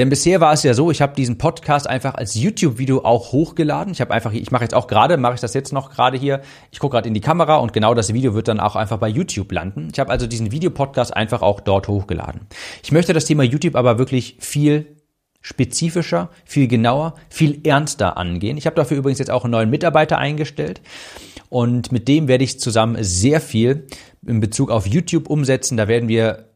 Denn 0.00 0.08
bisher 0.08 0.40
war 0.40 0.54
es 0.54 0.62
ja 0.62 0.72
so, 0.72 0.90
ich 0.90 1.02
habe 1.02 1.14
diesen 1.14 1.36
Podcast 1.36 1.86
einfach 1.86 2.14
als 2.14 2.34
YouTube-Video 2.34 3.04
auch 3.04 3.32
hochgeladen. 3.32 3.92
Ich 3.92 4.00
habe 4.00 4.14
einfach, 4.14 4.32
ich 4.32 4.50
mache 4.50 4.64
jetzt 4.64 4.72
auch 4.72 4.86
gerade, 4.86 5.18
mache 5.18 5.34
ich 5.34 5.42
das 5.42 5.52
jetzt 5.52 5.74
noch 5.74 5.90
gerade 5.90 6.16
hier. 6.16 6.40
Ich 6.70 6.78
gucke 6.78 6.94
gerade 6.94 7.06
in 7.06 7.12
die 7.12 7.20
Kamera 7.20 7.56
und 7.56 7.74
genau 7.74 7.92
das 7.92 8.14
Video 8.14 8.32
wird 8.32 8.48
dann 8.48 8.60
auch 8.60 8.76
einfach 8.76 8.96
bei 8.96 9.08
YouTube 9.08 9.52
landen. 9.52 9.90
Ich 9.92 10.00
habe 10.00 10.08
also 10.08 10.26
diesen 10.26 10.52
Videopodcast 10.52 11.14
einfach 11.14 11.42
auch 11.42 11.60
dort 11.60 11.86
hochgeladen. 11.86 12.46
Ich 12.82 12.92
möchte 12.92 13.12
das 13.12 13.26
Thema 13.26 13.42
YouTube 13.42 13.76
aber 13.76 13.98
wirklich 13.98 14.38
viel 14.40 14.96
spezifischer, 15.42 16.30
viel 16.46 16.66
genauer, 16.66 17.12
viel 17.28 17.60
ernster 17.66 18.16
angehen. 18.16 18.56
Ich 18.56 18.64
habe 18.64 18.76
dafür 18.76 18.96
übrigens 18.96 19.18
jetzt 19.18 19.30
auch 19.30 19.44
einen 19.44 19.52
neuen 19.52 19.68
Mitarbeiter 19.68 20.16
eingestellt 20.16 20.80
und 21.50 21.92
mit 21.92 22.08
dem 22.08 22.26
werde 22.26 22.44
ich 22.44 22.58
zusammen 22.58 22.96
sehr 23.04 23.42
viel 23.42 23.86
in 24.26 24.40
Bezug 24.40 24.70
auf 24.70 24.86
YouTube 24.86 25.28
umsetzen. 25.28 25.76
Da 25.76 25.88
werden 25.88 26.08
wir 26.08 26.49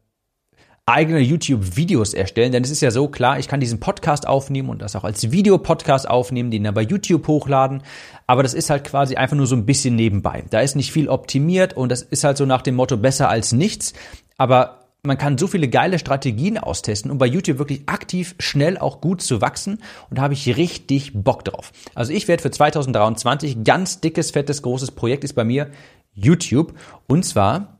eigene 0.87 1.19
YouTube-Videos 1.19 2.13
erstellen, 2.13 2.51
denn 2.51 2.63
es 2.63 2.69
ist 2.69 2.81
ja 2.81 2.91
so 2.91 3.07
klar, 3.07 3.39
ich 3.39 3.47
kann 3.47 3.59
diesen 3.59 3.79
Podcast 3.79 4.27
aufnehmen 4.27 4.69
und 4.69 4.83
das 4.83 4.95
auch 4.95 5.03
als 5.03 5.31
Videopodcast 5.31 6.07
aufnehmen, 6.07 6.51
den 6.51 6.63
dann 6.63 6.75
bei 6.75 6.83
YouTube 6.83 7.27
hochladen, 7.27 7.81
aber 8.27 8.43
das 8.43 8.53
ist 8.53 8.69
halt 8.69 8.83
quasi 8.83 9.15
einfach 9.15 9.35
nur 9.35 9.47
so 9.47 9.55
ein 9.55 9.65
bisschen 9.65 9.95
nebenbei. 9.95 10.43
Da 10.51 10.59
ist 10.59 10.75
nicht 10.75 10.91
viel 10.91 11.09
optimiert 11.09 11.75
und 11.75 11.91
das 11.91 12.03
ist 12.03 12.23
halt 12.23 12.37
so 12.37 12.45
nach 12.45 12.61
dem 12.61 12.75
Motto 12.75 12.97
besser 12.97 13.29
als 13.29 13.51
nichts, 13.51 13.93
aber 14.37 14.81
man 15.01 15.17
kann 15.17 15.37
so 15.37 15.47
viele 15.47 15.69
geile 15.69 15.97
Strategien 15.97 16.57
austesten, 16.57 17.11
um 17.11 17.17
bei 17.17 17.27
YouTube 17.27 17.57
wirklich 17.57 17.83
aktiv, 17.87 18.35
schnell 18.39 18.77
auch 18.77 19.01
gut 19.01 19.21
zu 19.21 19.39
wachsen. 19.39 19.79
Und 20.09 20.17
da 20.17 20.23
habe 20.23 20.33
ich 20.33 20.57
richtig 20.57 21.11
Bock 21.13 21.45
drauf. 21.45 21.71
Also 21.93 22.11
ich 22.11 22.27
werde 22.27 22.41
für 22.41 22.49
2023 22.49 23.63
ganz 23.63 24.01
dickes, 24.01 24.31
fettes, 24.31 24.63
großes 24.63 24.91
Projekt 24.91 25.23
ist 25.23 25.33
bei 25.33 25.43
mir 25.43 25.69
YouTube. 26.13 26.73
Und 27.07 27.23
zwar, 27.23 27.74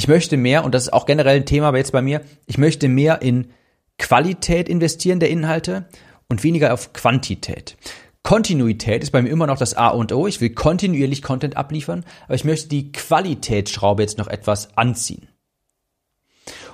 ich 0.00 0.08
möchte 0.08 0.38
mehr, 0.38 0.64
und 0.64 0.74
das 0.74 0.84
ist 0.84 0.94
auch 0.94 1.04
generell 1.04 1.36
ein 1.36 1.44
Thema 1.44 1.76
jetzt 1.76 1.92
bei 1.92 2.00
mir, 2.00 2.22
ich 2.46 2.56
möchte 2.56 2.88
mehr 2.88 3.20
in 3.20 3.50
Qualität 3.98 4.66
investieren 4.66 5.20
der 5.20 5.28
Inhalte 5.28 5.90
und 6.26 6.42
weniger 6.42 6.72
auf 6.72 6.94
Quantität. 6.94 7.76
Kontinuität 8.22 9.02
ist 9.02 9.10
bei 9.10 9.20
mir 9.20 9.28
immer 9.28 9.46
noch 9.46 9.58
das 9.58 9.74
A 9.74 9.88
und 9.88 10.10
O. 10.12 10.26
Ich 10.26 10.40
will 10.40 10.54
kontinuierlich 10.54 11.20
Content 11.20 11.58
abliefern, 11.58 12.06
aber 12.24 12.34
ich 12.34 12.46
möchte 12.46 12.70
die 12.70 12.92
Qualitätsschraube 12.92 14.00
jetzt 14.00 14.16
noch 14.16 14.28
etwas 14.28 14.74
anziehen. 14.74 15.28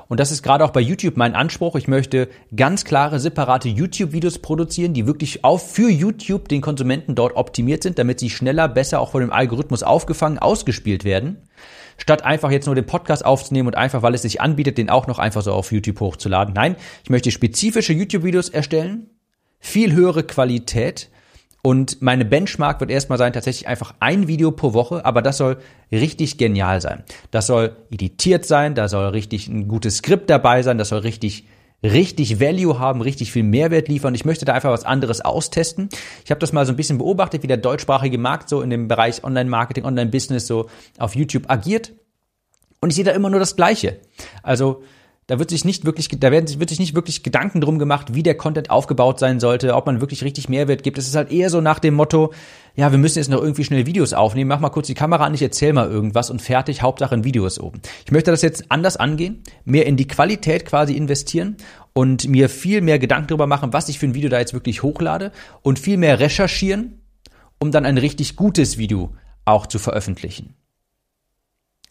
Und 0.06 0.20
das 0.20 0.30
ist 0.30 0.44
gerade 0.44 0.64
auch 0.64 0.70
bei 0.70 0.80
YouTube 0.80 1.16
mein 1.16 1.34
Anspruch. 1.34 1.74
Ich 1.74 1.88
möchte 1.88 2.28
ganz 2.54 2.84
klare, 2.84 3.18
separate 3.18 3.68
YouTube-Videos 3.68 4.38
produzieren, 4.38 4.94
die 4.94 5.08
wirklich 5.08 5.42
auf 5.42 5.72
für 5.72 5.90
YouTube 5.90 6.48
den 6.48 6.60
Konsumenten 6.60 7.16
dort 7.16 7.34
optimiert 7.34 7.82
sind, 7.82 7.98
damit 7.98 8.20
sie 8.20 8.30
schneller, 8.30 8.68
besser 8.68 9.00
auch 9.00 9.10
von 9.10 9.20
dem 9.20 9.32
Algorithmus 9.32 9.82
aufgefangen, 9.82 10.38
ausgespielt 10.38 11.02
werden. 11.02 11.42
Statt 11.96 12.24
einfach 12.24 12.50
jetzt 12.50 12.66
nur 12.66 12.74
den 12.74 12.86
Podcast 12.86 13.24
aufzunehmen 13.24 13.68
und 13.68 13.76
einfach, 13.76 14.02
weil 14.02 14.14
es 14.14 14.22
sich 14.22 14.40
anbietet, 14.40 14.78
den 14.78 14.90
auch 14.90 15.06
noch 15.06 15.18
einfach 15.18 15.42
so 15.42 15.52
auf 15.52 15.72
YouTube 15.72 16.00
hochzuladen. 16.00 16.54
Nein, 16.54 16.76
ich 17.04 17.10
möchte 17.10 17.30
spezifische 17.30 17.92
YouTube-Videos 17.92 18.48
erstellen, 18.50 19.10
viel 19.60 19.92
höhere 19.92 20.24
Qualität, 20.24 21.10
und 21.66 22.00
meine 22.00 22.24
Benchmark 22.24 22.78
wird 22.78 22.92
erstmal 22.92 23.18
sein, 23.18 23.32
tatsächlich 23.32 23.66
einfach 23.66 23.94
ein 23.98 24.28
Video 24.28 24.52
pro 24.52 24.72
Woche, 24.72 25.04
aber 25.04 25.20
das 25.20 25.38
soll 25.38 25.56
richtig 25.90 26.38
genial 26.38 26.80
sein. 26.80 27.02
Das 27.32 27.48
soll 27.48 27.74
editiert 27.90 28.44
sein, 28.44 28.76
da 28.76 28.86
soll 28.86 29.08
richtig 29.08 29.48
ein 29.48 29.66
gutes 29.66 29.96
Skript 29.96 30.30
dabei 30.30 30.62
sein, 30.62 30.78
das 30.78 30.90
soll 30.90 31.00
richtig 31.00 31.48
richtig 31.82 32.40
Value 32.40 32.78
haben, 32.78 33.00
richtig 33.00 33.32
viel 33.32 33.42
Mehrwert 33.42 33.88
liefern. 33.88 34.14
Ich 34.14 34.24
möchte 34.24 34.44
da 34.44 34.54
einfach 34.54 34.70
was 34.70 34.84
anderes 34.84 35.20
austesten. 35.20 35.88
Ich 36.24 36.30
habe 36.30 36.40
das 36.40 36.52
mal 36.52 36.66
so 36.66 36.72
ein 36.72 36.76
bisschen 36.76 36.98
beobachtet, 36.98 37.42
wie 37.42 37.48
der 37.48 37.56
deutschsprachige 37.56 38.18
Markt 38.18 38.48
so 38.48 38.62
in 38.62 38.70
dem 38.70 38.88
Bereich 38.88 39.24
Online-Marketing, 39.24 39.84
Online-Business 39.84 40.46
so 40.46 40.68
auf 40.98 41.14
YouTube 41.14 41.50
agiert. 41.50 41.92
Und 42.80 42.90
ich 42.90 42.96
sehe 42.96 43.04
da 43.04 43.12
immer 43.12 43.30
nur 43.30 43.40
das 43.40 43.56
Gleiche. 43.56 44.00
Also 44.42 44.82
da 45.28 45.40
wird 45.40 45.50
sich 45.50 45.64
nicht 45.64 45.84
wirklich, 45.84 46.08
da 46.08 46.30
werden, 46.30 46.60
wird 46.60 46.70
sich 46.70 46.78
nicht 46.78 46.94
wirklich 46.94 47.24
Gedanken 47.24 47.60
drum 47.60 47.78
gemacht, 47.78 48.14
wie 48.14 48.22
der 48.22 48.36
Content 48.36 48.70
aufgebaut 48.70 49.18
sein 49.18 49.40
sollte, 49.40 49.74
ob 49.74 49.86
man 49.86 50.00
wirklich 50.00 50.22
richtig 50.22 50.48
Mehrwert 50.48 50.84
gibt. 50.84 50.98
Es 50.98 51.08
ist 51.08 51.16
halt 51.16 51.32
eher 51.32 51.50
so 51.50 51.60
nach 51.60 51.80
dem 51.80 51.94
Motto, 51.94 52.32
ja, 52.76 52.92
wir 52.92 52.98
müssen 52.98 53.18
jetzt 53.18 53.28
noch 53.28 53.42
irgendwie 53.42 53.64
schnell 53.64 53.86
Videos 53.86 54.12
aufnehmen, 54.12 54.48
mach 54.48 54.60
mal 54.60 54.70
kurz 54.70 54.86
die 54.86 54.94
Kamera 54.94 55.24
an, 55.24 55.34
ich 55.34 55.42
erzähl 55.42 55.72
mal 55.72 55.90
irgendwas 55.90 56.30
und 56.30 56.42
fertig, 56.42 56.82
Hauptsache 56.82 57.14
ein 57.14 57.24
Video 57.24 57.44
ist 57.44 57.58
oben. 57.58 57.80
Ich 58.04 58.12
möchte 58.12 58.30
das 58.30 58.42
jetzt 58.42 58.70
anders 58.70 58.96
angehen, 58.96 59.42
mehr 59.64 59.86
in 59.86 59.96
die 59.96 60.06
Qualität 60.06 60.64
quasi 60.64 60.94
investieren 60.94 61.56
und 61.92 62.28
mir 62.28 62.48
viel 62.48 62.80
mehr 62.80 63.00
Gedanken 63.00 63.28
darüber 63.28 63.48
machen, 63.48 63.72
was 63.72 63.88
ich 63.88 63.98
für 63.98 64.06
ein 64.06 64.14
Video 64.14 64.30
da 64.30 64.38
jetzt 64.38 64.54
wirklich 64.54 64.84
hochlade 64.84 65.32
und 65.62 65.80
viel 65.80 65.96
mehr 65.96 66.20
recherchieren, 66.20 67.00
um 67.58 67.72
dann 67.72 67.84
ein 67.84 67.98
richtig 67.98 68.36
gutes 68.36 68.78
Video 68.78 69.16
auch 69.44 69.66
zu 69.66 69.80
veröffentlichen. 69.80 70.54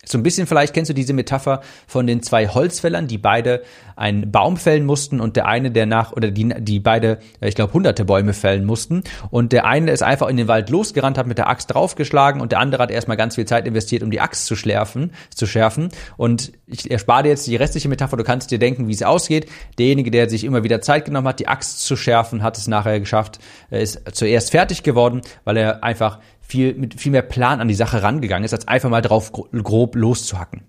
So 0.06 0.18
ein 0.18 0.24
bisschen 0.24 0.48
vielleicht 0.48 0.74
kennst 0.74 0.90
du 0.90 0.94
diese 0.94 1.14
Metapher 1.14 1.62
von 1.88 2.08
den 2.08 2.22
zwei 2.22 2.48
Holzfällern, 2.48 3.08
die 3.08 3.18
beide 3.18 3.64
einen 3.96 4.32
Baum 4.32 4.58
fällen 4.58 4.86
mussten 4.86 5.22
und 5.22 5.36
der 5.36 5.48
eine, 5.48 5.72
der 5.72 5.86
nach, 5.86 6.12
oder 6.12 6.32
die, 6.32 6.54
die 6.60 6.80
beide, 6.80 7.20
äh, 7.40 7.48
ich 7.48 7.56
glaube, 7.56 7.74
hunderte 7.74 8.06
Bäume 8.06 8.34
fällen 8.34 8.66
mussten. 8.66 9.04
Und 9.32 9.54
der 9.54 9.66
eine 9.66 9.92
ist 9.92 10.04
einfach 10.04 10.28
in 10.28 10.38
den 10.38 10.48
Wald 10.48 10.70
losgerannt, 10.70 11.18
hat 11.18 11.28
mit 11.28 11.38
der 11.38 11.50
Axt 11.50 11.74
draufgeschlagen 11.74 12.42
und 12.42 12.52
der 12.52 12.60
andere 12.60 12.84
hat 12.84 12.92
erstmal 12.92 13.18
ganz 13.18 13.36
viel 13.36 13.46
Zeit 13.46 13.66
investiert, 13.66 14.04
um 14.04 14.12
die 14.12 14.20
Axt 14.20 14.46
zu 14.46 14.56
schärfen, 14.56 15.12
zu 15.34 15.46
schärfen. 15.46 15.90
Und 16.18 16.52
ich 16.68 16.90
erspare 16.92 17.24
dir 17.24 17.30
jetzt 17.30 17.48
die 17.48 17.56
restliche 17.56 17.90
Metapher, 17.90 18.18
du 18.18 18.24
kannst 18.24 18.52
dir 18.52 18.60
denken, 18.60 18.88
wie 18.88 18.94
es 18.94 19.04
ausgeht. 19.04 19.50
Derjenige, 19.78 20.12
der 20.12 20.30
sich 20.30 20.44
immer 20.44 20.64
wieder 20.64 20.82
Zeit 20.82 21.06
genommen 21.06 21.28
hat, 21.28 21.40
die 21.40 21.48
Axt 21.48 21.82
zu 21.82 21.96
schärfen, 21.96 22.44
hat 22.44 22.58
es 22.58 22.68
nachher 22.68 23.00
geschafft, 23.00 23.40
ist 23.70 24.02
zuerst 24.14 24.52
fertig 24.52 24.84
geworden, 24.84 25.22
weil 25.44 25.58
er 25.58 25.84
einfach 25.84 26.20
viel, 26.48 26.74
mit 26.76 27.00
viel 27.00 27.12
mehr 27.12 27.22
Plan 27.22 27.60
an 27.60 27.68
die 27.68 27.76
Sache 27.76 28.04
rangegangen 28.04 28.46
ist, 28.46 28.54
als 28.54 28.68
einfach 28.68 28.90
mal 28.90 29.02
drauf 29.02 29.32
grob 29.32 29.96
loszuhacken. 29.96 30.64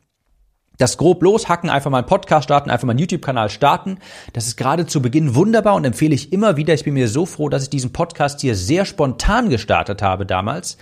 Das 0.78 0.98
grob 0.98 1.22
loshacken, 1.22 1.70
einfach 1.70 1.90
mal 1.90 1.98
einen 1.98 2.06
Podcast 2.06 2.44
starten, 2.44 2.68
einfach 2.68 2.86
mal 2.86 2.92
einen 2.92 2.98
YouTube-Kanal 2.98 3.48
starten, 3.48 3.98
das 4.34 4.46
ist 4.46 4.56
gerade 4.56 4.86
zu 4.86 5.00
Beginn 5.00 5.34
wunderbar 5.34 5.74
und 5.74 5.84
empfehle 5.84 6.14
ich 6.14 6.34
immer 6.34 6.58
wieder. 6.58 6.74
Ich 6.74 6.84
bin 6.84 6.94
mir 6.94 7.08
so 7.08 7.24
froh, 7.24 7.48
dass 7.48 7.62
ich 7.62 7.70
diesen 7.70 7.92
Podcast 7.92 8.42
hier 8.42 8.54
sehr 8.54 8.84
spontan 8.84 9.48
gestartet 9.48 10.02
habe 10.02 10.26
damals, 10.26 10.76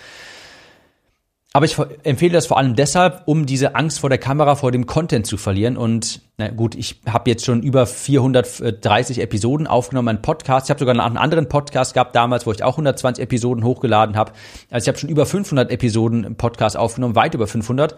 aber 1.56 1.66
ich 1.66 1.76
empfehle 2.02 2.32
das 2.32 2.48
vor 2.48 2.58
allem 2.58 2.74
deshalb, 2.74 3.22
um 3.26 3.46
diese 3.46 3.76
Angst 3.76 4.00
vor 4.00 4.10
der 4.10 4.18
Kamera, 4.18 4.56
vor 4.56 4.72
dem 4.72 4.86
Content 4.86 5.24
zu 5.24 5.36
verlieren. 5.36 5.76
Und 5.76 6.20
na 6.36 6.48
gut, 6.48 6.74
ich 6.74 7.00
habe 7.08 7.30
jetzt 7.30 7.44
schon 7.44 7.62
über 7.62 7.86
430 7.86 9.20
Episoden 9.20 9.68
aufgenommen, 9.68 10.08
einen 10.08 10.20
Podcast. 10.20 10.66
Ich 10.66 10.70
habe 10.70 10.80
sogar 10.80 10.98
einen 11.00 11.16
anderen 11.16 11.48
Podcast 11.48 11.94
gehabt 11.94 12.16
damals, 12.16 12.44
wo 12.44 12.50
ich 12.50 12.64
auch 12.64 12.72
120 12.72 13.22
Episoden 13.22 13.62
hochgeladen 13.62 14.16
habe. 14.16 14.32
Also 14.68 14.84
ich 14.84 14.88
habe 14.88 14.98
schon 14.98 15.08
über 15.08 15.26
500 15.26 15.70
Episoden 15.70 16.24
im 16.24 16.34
Podcast 16.34 16.76
aufgenommen, 16.76 17.14
weit 17.14 17.34
über 17.34 17.46
500 17.46 17.94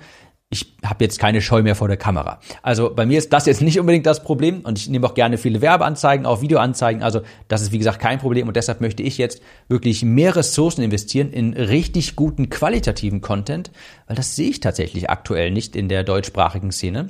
ich 0.49 0.77
habe 0.85 1.03
jetzt 1.05 1.19
keine 1.19 1.43
Scheu 1.43 1.63
mehr 1.63 1.75
vor 1.75 1.89
der 1.89 1.97
Kamera. 1.97 2.39
Also 2.63 2.95
bei 2.95 3.05
mir 3.05 3.19
ist 3.19 3.33
das 3.33 3.47
jetzt 3.47 3.63
nicht 3.63 3.81
unbedingt 3.81 4.07
das 4.07 4.23
Problem 4.23 4.61
und 4.61 4.79
ich 4.79 4.89
nehme 4.89 5.05
auch 5.07 5.15
gerne 5.15 5.39
viele 5.39 5.61
Werbeanzeigen, 5.61 6.25
auch 6.25 6.41
Videoanzeigen. 6.41 7.03
Also 7.03 7.23
das 7.49 7.63
ist 7.63 7.73
wie 7.73 7.79
gesagt 7.79 7.99
kein 7.99 8.21
Problem 8.21 8.47
und 8.47 8.57
deshalb 8.57 8.81
möchte 8.81 9.03
ich 9.03 9.19
jetzt 9.19 9.43
wirklich 9.69 10.05
mehr 10.05 10.37
Ressourcen 10.37 10.83
investieren 10.83 11.33
in 11.33 11.53
richtig 11.55 12.15
guten 12.15 12.49
qualitativen 12.49 13.21
Content, 13.21 13.73
weil 14.07 14.15
das 14.15 14.37
sehe 14.37 14.51
ich 14.51 14.61
tatsächlich 14.61 15.11
aktuell 15.11 15.51
nicht 15.51 15.75
in 15.75 15.89
der 15.89 16.05
deutschsprachigen 16.05 16.71
Szene. 16.71 17.09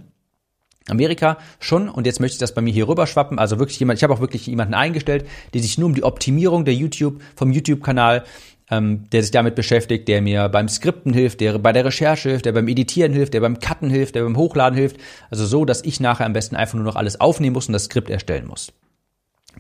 Amerika 0.88 1.36
schon 1.58 1.88
und 1.90 2.06
jetzt 2.06 2.20
möchte 2.20 2.36
ich 2.36 2.40
das 2.40 2.54
bei 2.54 2.62
mir 2.62 2.72
hier 2.72 2.88
rüberschwappen. 2.88 3.38
Also 3.38 3.58
wirklich 3.58 3.78
jemand, 3.78 3.98
ich 3.98 4.04
habe 4.04 4.14
auch 4.14 4.20
wirklich 4.20 4.46
jemanden 4.46 4.74
eingestellt, 4.74 5.26
der 5.52 5.60
sich 5.60 5.76
nur 5.76 5.88
um 5.88 5.94
die 5.94 6.04
Optimierung 6.04 6.64
der 6.64 6.74
YouTube 6.74 7.20
vom 7.34 7.52
YouTube-Kanal 7.52 8.24
ähm, 8.70 9.08
der 9.10 9.22
sich 9.22 9.30
damit 9.30 9.54
beschäftigt, 9.54 10.08
der 10.08 10.22
mir 10.22 10.48
beim 10.48 10.68
Skripten 10.68 11.12
hilft, 11.12 11.40
der 11.40 11.58
bei 11.58 11.72
der 11.72 11.84
Recherche 11.84 12.30
hilft, 12.30 12.46
der 12.46 12.52
beim 12.52 12.68
Editieren 12.68 13.12
hilft, 13.12 13.34
der 13.34 13.40
beim 13.40 13.58
Cutten 13.58 13.90
hilft, 13.90 14.14
der 14.14 14.22
beim 14.22 14.36
Hochladen 14.36 14.76
hilft. 14.76 14.96
Also 15.30 15.46
so, 15.46 15.64
dass 15.64 15.84
ich 15.84 16.00
nachher 16.00 16.26
am 16.26 16.32
besten 16.32 16.56
einfach 16.56 16.74
nur 16.74 16.84
noch 16.84 16.96
alles 16.96 17.20
aufnehmen 17.20 17.54
muss 17.54 17.68
und 17.68 17.72
das 17.72 17.84
Skript 17.84 18.10
erstellen 18.10 18.46
muss. 18.46 18.72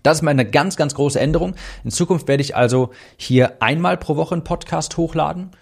Das 0.02 0.18
ist 0.18 0.22
meine 0.22 0.44
ganz, 0.44 0.76
ganz 0.76 0.94
große 0.94 1.18
Änderung. 1.18 1.54
In 1.84 1.90
Zukunft 1.90 2.28
werde 2.28 2.42
ich 2.42 2.54
also 2.56 2.90
hier 3.16 3.62
einmal 3.62 3.96
pro 3.96 4.16
Woche 4.16 4.34
einen 4.34 4.44
Podcast 4.44 4.96
hochladen 4.96 5.52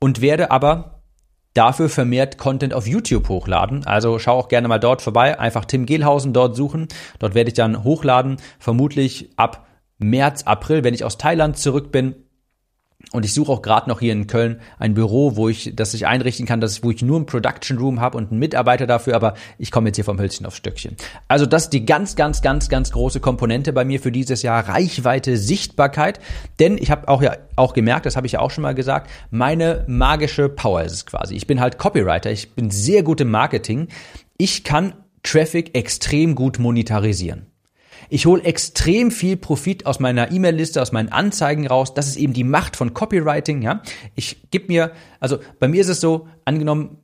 und 0.00 0.20
werde 0.20 0.50
aber 0.50 1.02
dafür 1.54 1.88
vermehrt 1.88 2.38
Content 2.38 2.74
auf 2.74 2.86
YouTube 2.86 3.28
hochladen. 3.28 3.84
Also 3.86 4.18
schau 4.18 4.38
auch 4.38 4.48
gerne 4.48 4.68
mal 4.68 4.78
dort 4.78 5.02
vorbei. 5.02 5.38
Einfach 5.38 5.64
Tim 5.64 5.86
Gehlhausen 5.86 6.32
dort 6.32 6.56
suchen. 6.56 6.88
Dort 7.18 7.34
werde 7.34 7.48
ich 7.48 7.54
dann 7.54 7.84
hochladen, 7.84 8.36
vermutlich 8.58 9.30
ab 9.36 9.66
März, 9.98 10.42
April, 10.42 10.84
wenn 10.84 10.94
ich 10.94 11.04
aus 11.04 11.18
Thailand 11.18 11.56
zurück 11.58 11.90
bin. 11.90 12.14
Und 13.14 13.24
ich 13.24 13.32
suche 13.32 13.52
auch 13.52 13.62
gerade 13.62 13.88
noch 13.88 14.00
hier 14.00 14.12
in 14.12 14.26
Köln 14.26 14.60
ein 14.76 14.94
Büro, 14.94 15.36
wo 15.36 15.48
ich, 15.48 15.70
das 15.76 15.94
ich 15.94 16.08
einrichten 16.08 16.46
kann, 16.46 16.60
dass, 16.60 16.82
wo 16.82 16.90
ich 16.90 17.00
nur 17.00 17.20
ein 17.20 17.26
Production 17.26 17.78
Room 17.78 18.00
habe 18.00 18.18
und 18.18 18.32
einen 18.32 18.40
Mitarbeiter 18.40 18.88
dafür, 18.88 19.14
aber 19.14 19.34
ich 19.56 19.70
komme 19.70 19.90
jetzt 19.90 19.96
hier 19.96 20.04
vom 20.04 20.18
Hölzchen 20.18 20.46
aufs 20.46 20.56
Stöckchen. 20.56 20.96
Also 21.28 21.46
das 21.46 21.64
ist 21.64 21.72
die 21.72 21.86
ganz, 21.86 22.16
ganz, 22.16 22.42
ganz, 22.42 22.68
ganz 22.68 22.90
große 22.90 23.20
Komponente 23.20 23.72
bei 23.72 23.84
mir 23.84 24.00
für 24.00 24.10
dieses 24.10 24.42
Jahr, 24.42 24.68
Reichweite, 24.68 25.36
Sichtbarkeit. 25.36 26.18
Denn 26.58 26.76
ich 26.76 26.90
habe 26.90 27.06
auch 27.06 27.22
ja 27.22 27.36
auch 27.54 27.72
gemerkt, 27.72 28.04
das 28.04 28.16
habe 28.16 28.26
ich 28.26 28.32
ja 28.32 28.40
auch 28.40 28.50
schon 28.50 28.62
mal 28.62 28.74
gesagt, 28.74 29.08
meine 29.30 29.84
magische 29.86 30.48
Power 30.48 30.82
ist 30.82 30.92
es 30.92 31.06
quasi. 31.06 31.36
Ich 31.36 31.46
bin 31.46 31.60
halt 31.60 31.78
Copywriter, 31.78 32.32
ich 32.32 32.50
bin 32.54 32.72
sehr 32.72 33.04
gut 33.04 33.20
im 33.20 33.30
Marketing. 33.30 33.86
Ich 34.38 34.64
kann 34.64 34.92
Traffic 35.22 35.76
extrem 35.76 36.34
gut 36.34 36.58
monetarisieren. 36.58 37.53
Ich 38.14 38.26
hole 38.26 38.44
extrem 38.44 39.10
viel 39.10 39.36
Profit 39.36 39.86
aus 39.86 39.98
meiner 39.98 40.30
E-Mail-Liste, 40.30 40.80
aus 40.80 40.92
meinen 40.92 41.08
Anzeigen 41.08 41.66
raus. 41.66 41.94
Das 41.94 42.06
ist 42.06 42.14
eben 42.14 42.32
die 42.32 42.44
Macht 42.44 42.76
von 42.76 42.94
Copywriting, 42.94 43.60
ja. 43.60 43.82
Ich 44.14 44.36
gebe 44.52 44.68
mir, 44.68 44.92
also 45.18 45.40
bei 45.58 45.66
mir 45.66 45.80
ist 45.80 45.88
es 45.88 46.00
so, 46.00 46.28
angenommen, 46.44 46.98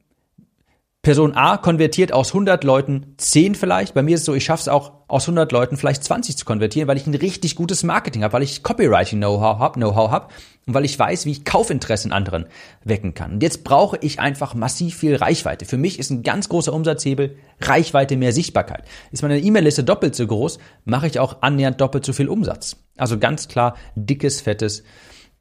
Person 1.02 1.34
A 1.34 1.56
konvertiert 1.56 2.12
aus 2.12 2.28
100 2.28 2.62
Leuten 2.62 3.14
10 3.16 3.54
vielleicht. 3.54 3.94
Bei 3.94 4.02
mir 4.02 4.16
ist 4.16 4.20
es 4.20 4.26
so, 4.26 4.34
ich 4.34 4.44
schaffe 4.44 4.60
es 4.60 4.68
auch 4.68 4.92
aus 5.08 5.22
100 5.22 5.50
Leuten 5.50 5.78
vielleicht 5.78 6.04
20 6.04 6.36
zu 6.36 6.44
konvertieren, 6.44 6.88
weil 6.88 6.98
ich 6.98 7.06
ein 7.06 7.14
richtig 7.14 7.56
gutes 7.56 7.82
Marketing 7.84 8.22
habe, 8.22 8.34
weil 8.34 8.42
ich 8.42 8.62
Copywriting-Know-how 8.62 9.58
habe 9.58 9.80
Know 9.80 9.94
hab 9.94 10.30
und 10.66 10.74
weil 10.74 10.84
ich 10.84 10.98
weiß, 10.98 11.24
wie 11.24 11.30
ich 11.30 11.46
Kaufinteresse 11.46 12.08
in 12.08 12.12
anderen 12.12 12.44
wecken 12.84 13.14
kann. 13.14 13.32
Und 13.32 13.42
jetzt 13.42 13.64
brauche 13.64 13.96
ich 14.02 14.20
einfach 14.20 14.52
massiv 14.52 14.94
viel 14.94 15.16
Reichweite. 15.16 15.64
Für 15.64 15.78
mich 15.78 15.98
ist 15.98 16.10
ein 16.10 16.22
ganz 16.22 16.50
großer 16.50 16.74
Umsatzhebel 16.74 17.34
Reichweite, 17.62 18.18
mehr 18.18 18.34
Sichtbarkeit. 18.34 18.84
Ist 19.10 19.22
meine 19.22 19.40
E-Mail-Liste 19.40 19.84
doppelt 19.84 20.14
so 20.14 20.26
groß, 20.26 20.58
mache 20.84 21.06
ich 21.06 21.18
auch 21.18 21.40
annähernd 21.40 21.80
doppelt 21.80 22.04
so 22.04 22.12
viel 22.12 22.28
Umsatz. 22.28 22.76
Also 22.98 23.18
ganz 23.18 23.48
klar 23.48 23.74
dickes, 23.94 24.42
fettes 24.42 24.82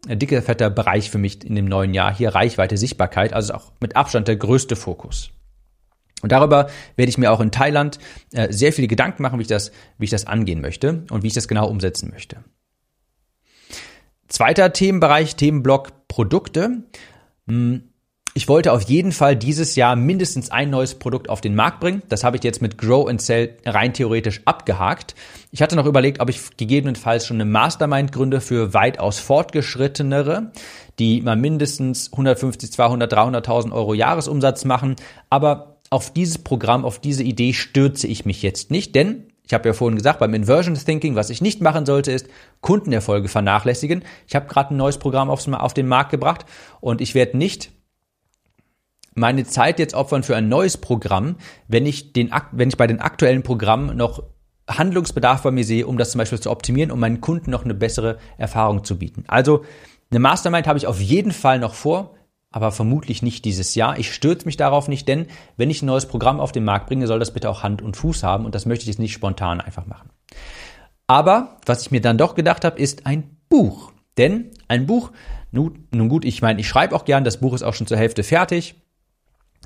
äh, 0.07 0.15
dicker, 0.15 0.41
fetter 0.41 0.69
Bereich 0.69 1.09
für 1.09 1.17
mich 1.17 1.43
in 1.43 1.55
dem 1.55 1.65
neuen 1.65 1.93
Jahr. 1.93 2.15
Hier 2.15 2.33
Reichweite, 2.33 2.77
Sichtbarkeit, 2.77 3.33
also 3.33 3.55
auch 3.55 3.73
mit 3.81 3.97
Abstand 3.97 4.29
der 4.29 4.37
größte 4.37 4.77
Fokus. 4.77 5.31
Und 6.21 6.31
darüber 6.31 6.69
werde 6.95 7.09
ich 7.09 7.17
mir 7.17 7.31
auch 7.31 7.39
in 7.39 7.51
Thailand 7.51 7.99
äh, 8.33 8.51
sehr 8.51 8.73
viele 8.73 8.87
Gedanken 8.87 9.23
machen, 9.23 9.39
wie 9.39 9.43
ich 9.43 9.47
das, 9.47 9.71
wie 9.97 10.05
ich 10.05 10.11
das 10.11 10.27
angehen 10.27 10.61
möchte 10.61 11.03
und 11.09 11.23
wie 11.23 11.27
ich 11.27 11.33
das 11.33 11.47
genau 11.47 11.67
umsetzen 11.67 12.09
möchte. 12.11 12.43
Zweiter 14.27 14.73
Themenbereich, 14.73 15.35
Themenblock 15.35 16.07
Produkte. 16.07 16.83
Hm, 17.47 17.89
ich 18.35 18.47
wollte 18.47 18.71
auf 18.71 18.83
jeden 18.83 19.11
Fall 19.11 19.35
dieses 19.35 19.75
Jahr 19.75 19.95
mindestens 19.95 20.51
ein 20.51 20.69
neues 20.69 20.95
Produkt 20.95 21.29
auf 21.29 21.41
den 21.41 21.55
Markt 21.55 21.79
bringen. 21.79 22.03
Das 22.09 22.23
habe 22.23 22.37
ich 22.37 22.43
jetzt 22.43 22.61
mit 22.61 22.77
Grow 22.77 23.09
and 23.09 23.21
Sell 23.21 23.57
rein 23.65 23.93
theoretisch 23.93 24.41
abgehakt. 24.45 25.15
Ich 25.51 25.61
hatte 25.61 25.75
noch 25.75 25.87
überlegt, 25.87 26.21
ob 26.21 26.29
ich 26.29 26.55
gegebenenfalls 26.55 27.25
schon 27.25 27.37
eine 27.37 27.45
Mastermind 27.45 28.11
gründe 28.11 28.39
für 28.39 28.73
weitaus 28.73 29.19
fortgeschrittenere, 29.19 30.51
die 30.99 31.21
mal 31.21 31.35
mindestens 31.35 32.11
150, 32.13 32.71
200, 32.71 33.11
300.000 33.11 33.71
Euro 33.71 33.95
Jahresumsatz 33.95 34.63
machen. 34.63 34.95
Aber 35.31 35.78
auf 35.89 36.13
dieses 36.13 36.37
Programm, 36.37 36.85
auf 36.85 36.99
diese 36.99 37.23
Idee 37.23 37.53
stürze 37.53 38.07
ich 38.07 38.25
mich 38.25 38.41
jetzt 38.41 38.71
nicht, 38.71 38.95
denn 38.95 39.25
ich 39.49 39.53
habe 39.53 39.67
ja 39.67 39.73
vorhin 39.73 39.97
gesagt, 39.97 40.19
beim 40.19 40.35
Inversion 40.35 40.75
Thinking, 40.75 41.15
was 41.15 41.31
ich 41.31 41.41
nicht 41.41 41.59
machen 41.59 41.87
sollte, 41.87 42.11
ist 42.11 42.27
Kundenerfolge 42.61 43.29
vernachlässigen. 43.29 44.03
Ich 44.27 44.35
habe 44.35 44.45
gerade 44.45 44.75
ein 44.75 44.77
neues 44.77 44.99
Programm 44.99 45.31
aufs, 45.31 45.47
auf 45.47 45.73
den 45.73 45.87
Markt 45.87 46.11
gebracht 46.11 46.45
und 46.81 47.01
ich 47.01 47.15
werde 47.15 47.35
nicht 47.35 47.71
meine 49.15 49.45
Zeit 49.45 49.79
jetzt 49.79 49.95
opfern 49.95 50.21
für 50.21 50.35
ein 50.35 50.49
neues 50.49 50.77
Programm, 50.77 51.37
wenn 51.67 51.87
ich, 51.87 52.13
den, 52.13 52.31
wenn 52.51 52.69
ich 52.69 52.77
bei 52.77 52.85
den 52.85 52.99
aktuellen 52.99 53.41
Programmen 53.41 53.97
noch 53.97 54.21
Handlungsbedarf 54.69 55.41
bei 55.41 55.49
mir 55.49 55.63
sehe, 55.63 55.87
um 55.87 55.97
das 55.97 56.11
zum 56.11 56.19
Beispiel 56.19 56.39
zu 56.39 56.51
optimieren, 56.51 56.91
um 56.91 56.99
meinen 56.99 57.19
Kunden 57.19 57.49
noch 57.49 57.65
eine 57.65 57.73
bessere 57.73 58.19
Erfahrung 58.37 58.83
zu 58.83 58.99
bieten. 58.99 59.23
Also 59.27 59.65
eine 60.11 60.19
Mastermind 60.19 60.67
habe 60.67 60.77
ich 60.77 60.85
auf 60.85 60.99
jeden 60.99 61.31
Fall 61.31 61.57
noch 61.57 61.73
vor 61.73 62.15
aber 62.51 62.71
vermutlich 62.71 63.21
nicht 63.21 63.45
dieses 63.45 63.75
Jahr. 63.75 63.99
Ich 63.99 64.13
stürze 64.13 64.45
mich 64.45 64.57
darauf 64.57 64.87
nicht, 64.87 65.07
denn 65.07 65.27
wenn 65.57 65.69
ich 65.69 65.81
ein 65.81 65.87
neues 65.87 66.07
Programm 66.07 66.39
auf 66.39 66.51
den 66.51 66.63
Markt 66.63 66.87
bringe, 66.87 67.07
soll 67.07 67.19
das 67.19 67.33
bitte 67.33 67.49
auch 67.49 67.63
Hand 67.63 67.81
und 67.81 67.97
Fuß 67.97 68.23
haben 68.23 68.45
und 68.45 68.55
das 68.55 68.65
möchte 68.65 68.83
ich 68.83 68.87
jetzt 68.87 68.99
nicht 68.99 69.13
spontan 69.13 69.61
einfach 69.61 69.85
machen. 69.85 70.09
Aber 71.07 71.57
was 71.65 71.81
ich 71.81 71.91
mir 71.91 72.01
dann 72.01 72.17
doch 72.17 72.35
gedacht 72.35 72.65
habe, 72.65 72.79
ist 72.79 73.05
ein 73.05 73.37
Buch. 73.49 73.91
Denn 74.17 74.51
ein 74.67 74.85
Buch, 74.85 75.11
nun, 75.51 76.09
gut, 76.09 76.25
ich 76.25 76.41
meine, 76.41 76.59
ich 76.59 76.67
schreibe 76.67 76.95
auch 76.95 77.05
gern, 77.05 77.23
das 77.23 77.39
Buch 77.39 77.53
ist 77.53 77.63
auch 77.63 77.73
schon 77.73 77.87
zur 77.87 77.97
Hälfte 77.97 78.23
fertig. 78.23 78.75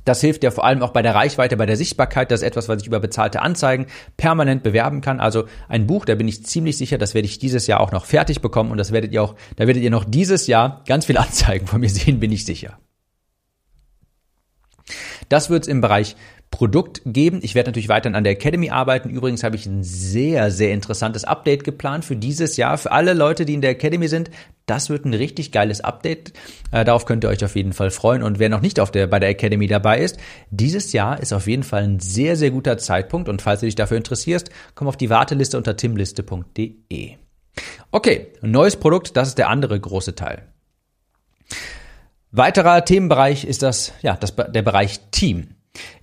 Das 0.05 0.21
hilft 0.21 0.43
ja 0.43 0.51
vor 0.51 0.65
allem 0.65 0.81
auch 0.81 0.91
bei 0.91 1.01
der 1.01 1.15
Reichweite, 1.15 1.57
bei 1.57 1.65
der 1.65 1.77
Sichtbarkeit. 1.77 2.31
Das 2.31 2.41
ist 2.41 2.47
etwas, 2.47 2.69
was 2.69 2.81
ich 2.81 2.87
über 2.87 2.99
bezahlte 2.99 3.41
Anzeigen 3.41 3.87
permanent 4.17 4.63
bewerben 4.63 5.01
kann. 5.01 5.19
Also 5.19 5.45
ein 5.67 5.87
Buch, 5.87 6.05
da 6.05 6.15
bin 6.15 6.27
ich 6.27 6.45
ziemlich 6.45 6.77
sicher, 6.77 6.97
das 6.97 7.13
werde 7.13 7.27
ich 7.27 7.39
dieses 7.39 7.67
Jahr 7.67 7.79
auch 7.79 7.91
noch 7.91 8.05
fertig 8.05 8.41
bekommen 8.41 8.71
und 8.71 8.77
das 8.77 8.91
werdet 8.91 9.11
ihr 9.11 9.23
auch, 9.23 9.35
da 9.55 9.67
werdet 9.67 9.83
ihr 9.83 9.91
noch 9.91 10.05
dieses 10.05 10.47
Jahr 10.47 10.83
ganz 10.87 11.05
viele 11.05 11.19
Anzeigen 11.21 11.67
von 11.67 11.81
mir 11.81 11.89
sehen, 11.89 12.19
bin 12.19 12.31
ich 12.31 12.45
sicher. 12.45 12.77
Das 15.29 15.49
wird 15.49 15.63
es 15.63 15.67
im 15.67 15.81
Bereich 15.81 16.15
Produkt 16.53 17.01
geben. 17.03 17.39
Ich 17.41 17.55
werde 17.55 17.71
natürlich 17.71 17.89
weiterhin 17.89 18.15
an 18.15 18.23
der 18.23 18.33
Academy 18.33 18.69
arbeiten. 18.69 19.09
Übrigens 19.09 19.43
habe 19.43 19.55
ich 19.55 19.65
ein 19.65 19.83
sehr, 19.83 20.51
sehr 20.51 20.71
interessantes 20.71 21.23
Update 21.23 21.63
geplant 21.63 22.05
für 22.05 22.15
dieses 22.15 22.57
Jahr. 22.57 22.77
Für 22.77 22.91
alle 22.91 23.13
Leute, 23.13 23.45
die 23.45 23.55
in 23.55 23.61
der 23.61 23.71
Academy 23.71 24.07
sind, 24.07 24.29
das 24.67 24.91
wird 24.91 25.03
ein 25.03 25.15
richtig 25.15 25.51
geiles 25.51 25.81
Update. 25.81 26.31
Äh, 26.71 26.85
darauf 26.85 27.05
könnt 27.05 27.23
ihr 27.23 27.29
euch 27.29 27.43
auf 27.43 27.55
jeden 27.55 27.73
Fall 27.73 27.89
freuen. 27.89 28.21
Und 28.21 28.37
wer 28.37 28.49
noch 28.49 28.61
nicht 28.61 28.79
auf 28.79 28.91
der, 28.91 29.07
bei 29.07 29.19
der 29.19 29.29
Academy 29.29 29.65
dabei 29.65 29.99
ist, 29.99 30.17
dieses 30.51 30.93
Jahr 30.93 31.19
ist 31.19 31.33
auf 31.33 31.47
jeden 31.47 31.63
Fall 31.63 31.83
ein 31.83 31.99
sehr, 31.99 32.35
sehr 32.35 32.51
guter 32.51 32.77
Zeitpunkt. 32.77 33.29
Und 33.29 33.41
falls 33.41 33.61
du 33.61 33.65
dich 33.65 33.75
dafür 33.75 33.97
interessierst, 33.97 34.51
komm 34.75 34.87
auf 34.87 34.97
die 34.97 35.09
Warteliste 35.09 35.57
unter 35.57 35.75
timliste.de. 35.75 37.13
Okay, 37.91 38.27
neues 38.41 38.75
Produkt, 38.75 39.17
das 39.17 39.29
ist 39.29 39.39
der 39.39 39.49
andere 39.49 39.79
große 39.79 40.13
Teil. 40.13 40.52
Weiterer 42.35 42.83
Themenbereich 42.83 43.45
ist 43.45 43.61
das, 43.61 43.93
ja, 44.01 44.15
das, 44.15 44.35
der 44.35 44.63
Bereich 44.63 44.99
Team. 45.11 45.49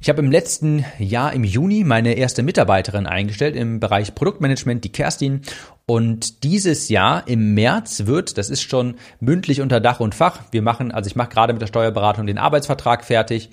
Ich 0.01 0.09
habe 0.09 0.21
im 0.21 0.31
letzten 0.31 0.85
Jahr 1.01 1.33
im 1.33 1.43
Juni 1.43 1.83
meine 1.83 2.15
erste 2.15 2.45
Mitarbeiterin 2.45 3.09
eingestellt 3.09 3.57
im 3.57 3.81
Bereich 3.81 4.15
Produktmanagement, 4.15 4.85
die 4.85 4.93
Kerstin. 4.93 5.43
Und 5.87 6.45
dieses 6.45 6.89
Jahr 6.89 7.27
im 7.27 7.55
März 7.55 8.07
wird, 8.07 8.39
das 8.39 8.49
ist 8.49 8.63
schon 8.63 8.95
mündlich 9.19 9.61
unter 9.61 9.81
Dach 9.81 9.99
und 9.99 10.15
Fach. 10.15 10.39
Wir 10.53 10.63
machen, 10.63 10.93
also 10.93 11.09
ich 11.09 11.17
mache 11.17 11.31
gerade 11.31 11.53
mit 11.53 11.63
der 11.63 11.67
Steuerberatung 11.67 12.29
den 12.29 12.39
Arbeitsvertrag 12.39 13.05
fertig. 13.05 13.51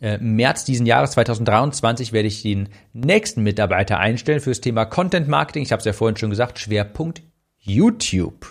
Äh, 0.00 0.18
Im 0.18 0.36
März 0.36 0.64
diesen 0.64 0.86
Jahres 0.86 1.10
2023 1.12 2.12
werde 2.12 2.28
ich 2.28 2.42
den 2.42 2.68
nächsten 2.92 3.42
Mitarbeiter 3.42 3.98
einstellen 3.98 4.40
für 4.40 4.50
das 4.50 4.60
Thema 4.60 4.84
Content 4.84 5.26
Marketing. 5.26 5.64
Ich 5.64 5.72
habe 5.72 5.80
es 5.80 5.86
ja 5.86 5.92
vorhin 5.92 6.16
schon 6.16 6.30
gesagt, 6.30 6.60
Schwerpunkt 6.60 7.22
YouTube. 7.58 8.46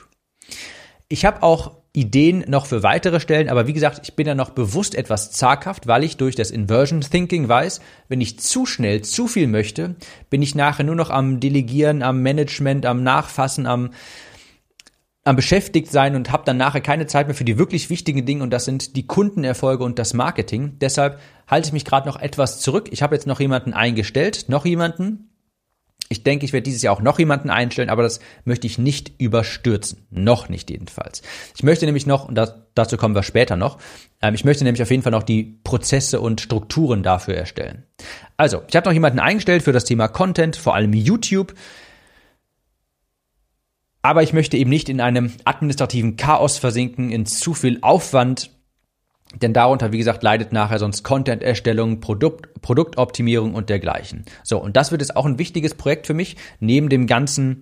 Ich 1.08 1.24
habe 1.24 1.44
auch 1.44 1.79
Ideen 1.94 2.46
noch 2.48 2.68
für 2.68 2.84
weitere 2.84 3.20
Stellen, 3.20 3.50
aber 3.50 3.66
wie 3.66 3.74
gesagt, 3.74 4.02
ich 4.04 4.16
bin 4.16 4.28
da 4.28 4.36
noch 4.36 4.52
bewusst 4.52 4.94
etwas 4.94 5.32
zaghaft, 5.32 5.88
weil 5.88 6.04
ich 6.04 6.18
durch 6.18 6.36
das 6.36 6.52
Inversion 6.52 7.02
Thinking 7.02 7.48
weiß, 7.48 7.82
wenn 8.08 8.22
ich 8.22 8.40
zu 8.40 8.68
schnell 8.68 9.02
zu 9.02 9.28
viel 9.28 9.48
möchte, 9.48 9.96
bin 10.30 10.44
ich 10.44 10.54
nachher 10.54 10.84
nur 10.84 10.96
noch 10.96 11.10
am 11.10 11.40
Delegieren, 11.40 12.04
am 12.04 12.22
Management, 12.22 12.86
am 12.86 13.02
Nachfassen, 13.02 13.66
am 13.66 13.92
am 15.26 15.36
beschäftigt 15.36 15.92
sein 15.92 16.16
und 16.16 16.32
habe 16.32 16.44
dann 16.46 16.58
nachher 16.58 16.82
keine 16.82 17.06
Zeit 17.06 17.28
mehr 17.28 17.36
für 17.36 17.44
die 17.44 17.60
wirklich 17.60 17.90
wichtigen 17.90 18.26
Dinge 18.26 18.42
und 18.42 18.52
das 18.52 18.66
sind 18.66 18.96
die 18.96 19.06
Kundenerfolge 19.06 19.84
und 19.84 20.00
das 20.00 20.14
Marketing. 20.14 20.78
Deshalb 20.80 21.20
halte 21.48 21.68
ich 21.68 21.74
mich 21.74 21.86
gerade 21.86 22.08
noch 22.08 22.20
etwas 22.20 22.62
zurück. 22.62 22.88
Ich 22.92 23.04
habe 23.04 23.16
jetzt 23.16 23.28
noch 23.28 23.40
jemanden 23.40 23.74
eingestellt, 23.74 24.46
noch 24.48 24.66
jemanden, 24.66 25.30
ich 26.08 26.24
denke, 26.24 26.44
ich 26.44 26.54
werde 26.54 26.64
dieses 26.64 26.82
Jahr 26.82 26.96
auch 26.96 27.02
noch 27.02 27.20
jemanden 27.20 27.52
einstellen, 27.52 27.90
aber 27.90 28.02
das 28.02 28.20
möchte 28.44 28.66
ich 28.66 28.80
nicht 28.80 29.14
überstürzen. 29.20 30.08
Noch 30.10 30.50
nicht 30.50 30.72
jedenfalls. 30.72 31.22
Ich 31.56 31.62
möchte 31.62 31.86
nämlich 31.86 32.08
noch, 32.08 32.28
und 32.28 32.36
das, 32.36 32.56
dazu 32.74 32.98
kommen 32.98 33.14
wir 33.14 33.22
später 33.22 33.56
noch, 33.56 33.78
ähm, 34.22 34.34
ich 34.34 34.44
möchte 34.44 34.64
nämlich 34.64 34.82
auf 34.82 34.90
jeden 34.90 35.04
Fall 35.04 35.12
noch 35.12 35.24
die 35.24 35.60
Prozesse 35.64 36.20
und 36.20 36.42
Strukturen 36.42 37.04
dafür 37.04 37.36
erstellen. 37.36 37.84
Also, 38.38 38.64
ich 38.68 38.76
habe 38.76 38.88
noch 38.88 38.94
jemanden 38.94 39.20
eingestellt 39.20 39.62
für 39.62 39.72
das 39.72 39.86
Thema 39.86 40.08
Content, 40.08 40.56
vor 40.56 40.74
allem 40.74 40.94
YouTube. 40.94 41.54
Aber 44.02 44.24
ich 44.24 44.34
möchte 44.34 44.58
eben 44.58 44.70
nicht 44.70 44.90
in 44.90 45.02
einem 45.02 45.32
administrativen 45.46 46.18
Chaos 46.18 46.58
versinken, 46.58 47.12
in 47.12 47.28
zu 47.28 47.54
viel 47.54 47.80
Aufwand 47.82 48.50
denn 49.36 49.54
darunter, 49.54 49.92
wie 49.92 49.98
gesagt, 50.00 50.24
leidet 50.24 50.52
nachher 50.52 50.80
sonst 50.80 51.04
Content-Erstellung, 51.04 52.00
Produkt, 52.00 52.62
Produktoptimierung 52.62 53.54
und 53.54 53.70
dergleichen. 53.70 54.26
So, 54.44 54.62
und 54.62 54.76
das 54.76 54.92
wird 54.92 55.02
jetzt 55.02 55.16
auch 55.16 55.26
ein 55.26 55.38
wichtiges 55.38 55.76
Projekt 55.76 56.08
für 56.08 56.14
mich, 56.16 56.36
neben 56.60 56.90
dem 56.90 57.06
ganzen 57.06 57.62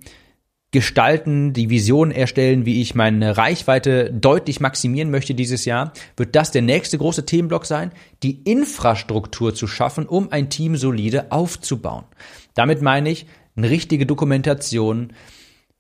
gestalten, 0.72 1.54
die 1.54 1.70
Vision 1.70 2.12
erstellen, 2.12 2.66
wie 2.66 2.82
ich 2.82 2.94
meine 2.94 3.38
Reichweite 3.38 4.12
deutlich 4.12 4.60
maximieren 4.60 5.10
möchte 5.10 5.34
dieses 5.34 5.66
Jahr, 5.66 5.94
wird 6.18 6.36
das 6.36 6.52
der 6.52 6.62
nächste 6.62 6.98
große 6.98 7.26
Themenblock 7.26 7.66
sein, 7.66 7.92
die 8.22 8.42
Infrastruktur 8.44 9.56
zu 9.56 9.68
schaffen, 9.68 10.06
um 10.06 10.32
ein 10.32 10.50
Team 10.50 10.76
solide 10.76 11.32
aufzubauen. 11.32 12.04
Damit 12.54 12.82
meine 12.82 13.10
ich 13.10 13.28
eine 13.56 13.70
richtige 13.70 14.06
Dokumentation, 14.06 15.14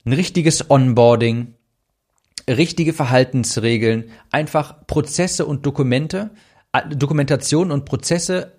ein 0.05 0.13
richtiges 0.13 0.69
Onboarding, 0.69 1.53
richtige 2.49 2.93
Verhaltensregeln, 2.93 4.11
einfach 4.31 4.87
Prozesse 4.87 5.45
und 5.45 5.65
Dokumente, 5.65 6.31
Dokumentation 6.89 7.71
und 7.71 7.85
Prozesse, 7.85 8.53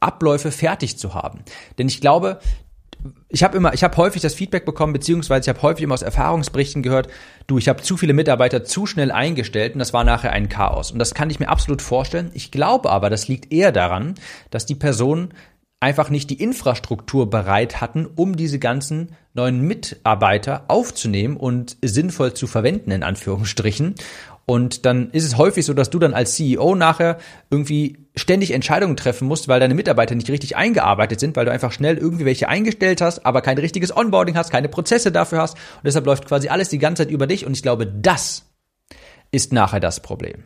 Abläufe 0.00 0.52
fertig 0.52 0.98
zu 0.98 1.14
haben. 1.14 1.40
Denn 1.76 1.88
ich 1.88 2.00
glaube, 2.00 2.38
ich 3.28 3.42
habe 3.42 3.56
immer, 3.56 3.74
ich 3.74 3.84
habe 3.84 3.96
häufig 3.96 4.22
das 4.22 4.34
Feedback 4.34 4.64
bekommen, 4.64 4.92
beziehungsweise 4.92 5.42
ich 5.42 5.48
habe 5.48 5.62
häufig 5.62 5.84
immer 5.84 5.94
aus 5.94 6.02
Erfahrungsberichten 6.02 6.82
gehört, 6.82 7.08
du, 7.46 7.58
ich 7.58 7.68
habe 7.68 7.82
zu 7.82 7.96
viele 7.96 8.12
Mitarbeiter 8.12 8.64
zu 8.64 8.86
schnell 8.86 9.10
eingestellt 9.10 9.74
und 9.74 9.78
das 9.78 9.92
war 9.92 10.04
nachher 10.04 10.32
ein 10.32 10.48
Chaos. 10.48 10.90
Und 10.90 10.98
das 10.98 11.14
kann 11.14 11.30
ich 11.30 11.38
mir 11.38 11.48
absolut 11.48 11.82
vorstellen. 11.82 12.30
Ich 12.34 12.50
glaube 12.50 12.90
aber, 12.90 13.10
das 13.10 13.28
liegt 13.28 13.52
eher 13.52 13.72
daran, 13.72 14.14
dass 14.50 14.66
die 14.66 14.74
Personen 14.74 15.34
einfach 15.80 16.10
nicht 16.10 16.30
die 16.30 16.42
Infrastruktur 16.42 17.30
bereit 17.30 17.80
hatten, 17.80 18.06
um 18.06 18.36
diese 18.36 18.58
ganzen 18.58 19.12
neuen 19.34 19.60
Mitarbeiter 19.60 20.64
aufzunehmen 20.68 21.36
und 21.36 21.76
sinnvoll 21.82 22.34
zu 22.34 22.46
verwenden, 22.46 22.90
in 22.90 23.02
Anführungsstrichen. 23.04 23.94
Und 24.44 24.86
dann 24.86 25.10
ist 25.10 25.24
es 25.24 25.36
häufig 25.36 25.66
so, 25.66 25.74
dass 25.74 25.90
du 25.90 25.98
dann 25.98 26.14
als 26.14 26.34
CEO 26.34 26.74
nachher 26.74 27.18
irgendwie 27.50 28.06
ständig 28.16 28.52
Entscheidungen 28.52 28.96
treffen 28.96 29.28
musst, 29.28 29.46
weil 29.46 29.60
deine 29.60 29.74
Mitarbeiter 29.74 30.14
nicht 30.14 30.30
richtig 30.30 30.56
eingearbeitet 30.56 31.20
sind, 31.20 31.36
weil 31.36 31.44
du 31.44 31.52
einfach 31.52 31.70
schnell 31.70 31.98
irgendwie 31.98 32.24
welche 32.24 32.48
eingestellt 32.48 33.02
hast, 33.02 33.26
aber 33.26 33.42
kein 33.42 33.58
richtiges 33.58 33.94
Onboarding 33.94 34.36
hast, 34.36 34.50
keine 34.50 34.70
Prozesse 34.70 35.12
dafür 35.12 35.42
hast. 35.42 35.54
Und 35.54 35.84
deshalb 35.84 36.06
läuft 36.06 36.26
quasi 36.26 36.48
alles 36.48 36.70
die 36.70 36.78
ganze 36.78 37.04
Zeit 37.04 37.12
über 37.12 37.26
dich. 37.26 37.44
Und 37.44 37.52
ich 37.52 37.62
glaube, 37.62 37.86
das 37.86 38.46
ist 39.30 39.52
nachher 39.52 39.80
das 39.80 40.00
Problem. 40.00 40.44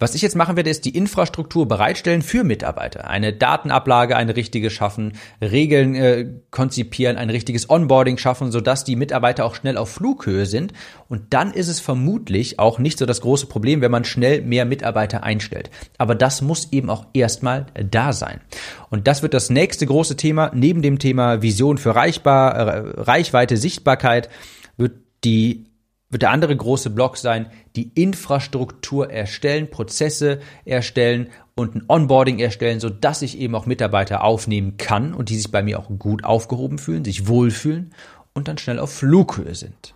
Was 0.00 0.14
ich 0.14 0.22
jetzt 0.22 0.34
machen 0.34 0.56
werde, 0.56 0.70
ist 0.70 0.86
die 0.86 0.96
Infrastruktur 0.96 1.68
bereitstellen 1.68 2.22
für 2.22 2.42
Mitarbeiter. 2.42 3.08
Eine 3.08 3.34
Datenablage, 3.34 4.16
eine 4.16 4.34
richtige 4.34 4.70
schaffen, 4.70 5.12
Regeln 5.42 5.94
äh, 5.94 6.26
konzipieren, 6.50 7.18
ein 7.18 7.28
richtiges 7.28 7.68
Onboarding 7.68 8.16
schaffen, 8.16 8.50
sodass 8.50 8.84
die 8.84 8.96
Mitarbeiter 8.96 9.44
auch 9.44 9.54
schnell 9.54 9.76
auf 9.76 9.90
Flughöhe 9.90 10.46
sind. 10.46 10.72
Und 11.08 11.34
dann 11.34 11.52
ist 11.52 11.68
es 11.68 11.80
vermutlich 11.80 12.58
auch 12.58 12.78
nicht 12.78 12.98
so 12.98 13.04
das 13.04 13.20
große 13.20 13.44
Problem, 13.44 13.82
wenn 13.82 13.90
man 13.90 14.04
schnell 14.04 14.40
mehr 14.40 14.64
Mitarbeiter 14.64 15.22
einstellt. 15.22 15.70
Aber 15.98 16.14
das 16.14 16.40
muss 16.40 16.72
eben 16.72 16.88
auch 16.88 17.04
erstmal 17.12 17.66
da 17.74 18.14
sein. 18.14 18.40
Und 18.88 19.06
das 19.06 19.22
wird 19.22 19.34
das 19.34 19.50
nächste 19.50 19.84
große 19.84 20.16
Thema. 20.16 20.50
Neben 20.54 20.80
dem 20.80 20.98
Thema 20.98 21.42
Vision 21.42 21.76
für 21.76 21.94
Reichbar, 21.94 22.54
äh, 22.54 23.00
Reichweite, 23.02 23.58
Sichtbarkeit 23.58 24.30
wird 24.78 24.94
die 25.24 25.69
wird 26.10 26.22
der 26.22 26.30
andere 26.30 26.54
große 26.56 26.90
Block 26.90 27.16
sein, 27.16 27.46
die 27.76 27.90
Infrastruktur 27.94 29.10
erstellen, 29.10 29.70
Prozesse 29.70 30.40
erstellen 30.64 31.28
und 31.54 31.76
ein 31.76 31.84
Onboarding 31.88 32.38
erstellen, 32.40 32.80
so 32.80 32.90
dass 32.90 33.22
ich 33.22 33.38
eben 33.38 33.54
auch 33.54 33.66
Mitarbeiter 33.66 34.24
aufnehmen 34.24 34.76
kann 34.76 35.14
und 35.14 35.28
die 35.28 35.36
sich 35.36 35.50
bei 35.50 35.62
mir 35.62 35.78
auch 35.78 35.88
gut 35.98 36.24
aufgehoben 36.24 36.78
fühlen, 36.78 37.04
sich 37.04 37.28
wohlfühlen 37.28 37.94
und 38.34 38.48
dann 38.48 38.58
schnell 38.58 38.78
auf 38.78 38.92
Flughöhe 38.92 39.54
sind. 39.54 39.94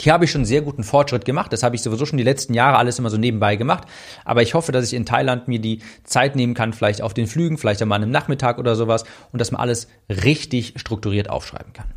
Hier 0.00 0.12
habe 0.12 0.24
ich 0.24 0.32
schon 0.32 0.44
sehr 0.44 0.62
guten 0.62 0.82
Fortschritt 0.82 1.24
gemacht. 1.24 1.52
Das 1.52 1.62
habe 1.62 1.76
ich 1.76 1.82
sowieso 1.82 2.04
schon 2.04 2.16
die 2.16 2.24
letzten 2.24 2.52
Jahre 2.52 2.78
alles 2.78 2.98
immer 2.98 3.10
so 3.10 3.16
nebenbei 3.16 3.54
gemacht. 3.54 3.86
Aber 4.24 4.42
ich 4.42 4.54
hoffe, 4.54 4.72
dass 4.72 4.86
ich 4.86 4.94
in 4.94 5.06
Thailand 5.06 5.46
mir 5.46 5.60
die 5.60 5.82
Zeit 6.02 6.34
nehmen 6.34 6.54
kann, 6.54 6.72
vielleicht 6.72 7.00
auf 7.00 7.14
den 7.14 7.28
Flügen, 7.28 7.58
vielleicht 7.58 7.80
einmal 7.80 8.02
am 8.02 8.10
Nachmittag 8.10 8.58
oder 8.58 8.74
sowas 8.74 9.04
und 9.30 9.40
dass 9.40 9.52
man 9.52 9.60
alles 9.60 9.86
richtig 10.08 10.74
strukturiert 10.78 11.30
aufschreiben 11.30 11.72
kann. 11.72 11.94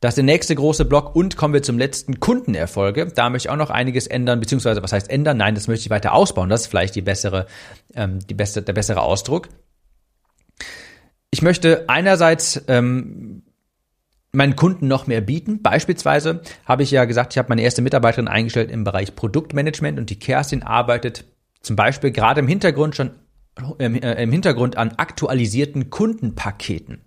Das 0.00 0.12
ist 0.12 0.16
der 0.16 0.24
nächste 0.24 0.54
große 0.54 0.84
Block 0.84 1.16
und 1.16 1.36
kommen 1.36 1.54
wir 1.54 1.62
zum 1.62 1.76
letzten 1.76 2.20
Kundenerfolge. 2.20 3.06
Da 3.06 3.30
möchte 3.30 3.48
ich 3.48 3.50
auch 3.50 3.56
noch 3.56 3.70
einiges 3.70 4.06
ändern, 4.06 4.38
beziehungsweise 4.38 4.82
was 4.82 4.92
heißt 4.92 5.10
ändern? 5.10 5.38
Nein, 5.38 5.56
das 5.56 5.66
möchte 5.66 5.86
ich 5.86 5.90
weiter 5.90 6.12
ausbauen. 6.12 6.48
Das 6.48 6.62
ist 6.62 6.66
vielleicht 6.68 6.94
die 6.94 7.02
bessere, 7.02 7.46
ähm, 7.94 8.20
die 8.20 8.34
beste, 8.34 8.62
der 8.62 8.74
bessere 8.74 9.02
Ausdruck. 9.02 9.48
Ich 11.30 11.42
möchte 11.42 11.88
einerseits 11.88 12.62
ähm, 12.68 13.42
meinen 14.30 14.54
Kunden 14.54 14.86
noch 14.86 15.08
mehr 15.08 15.20
bieten. 15.20 15.62
Beispielsweise 15.62 16.42
habe 16.64 16.84
ich 16.84 16.92
ja 16.92 17.04
gesagt, 17.04 17.32
ich 17.32 17.38
habe 17.38 17.48
meine 17.48 17.62
erste 17.62 17.82
Mitarbeiterin 17.82 18.28
eingestellt 18.28 18.70
im 18.70 18.84
Bereich 18.84 19.16
Produktmanagement 19.16 19.98
und 19.98 20.10
die 20.10 20.18
Kerstin 20.18 20.62
arbeitet 20.62 21.24
zum 21.60 21.74
Beispiel 21.74 22.12
gerade 22.12 22.38
im 22.38 22.46
Hintergrund 22.46 22.94
schon 22.94 23.10
äh, 23.80 24.22
im 24.22 24.30
Hintergrund 24.30 24.76
an 24.76 24.92
aktualisierten 24.96 25.90
Kundenpaketen. 25.90 27.02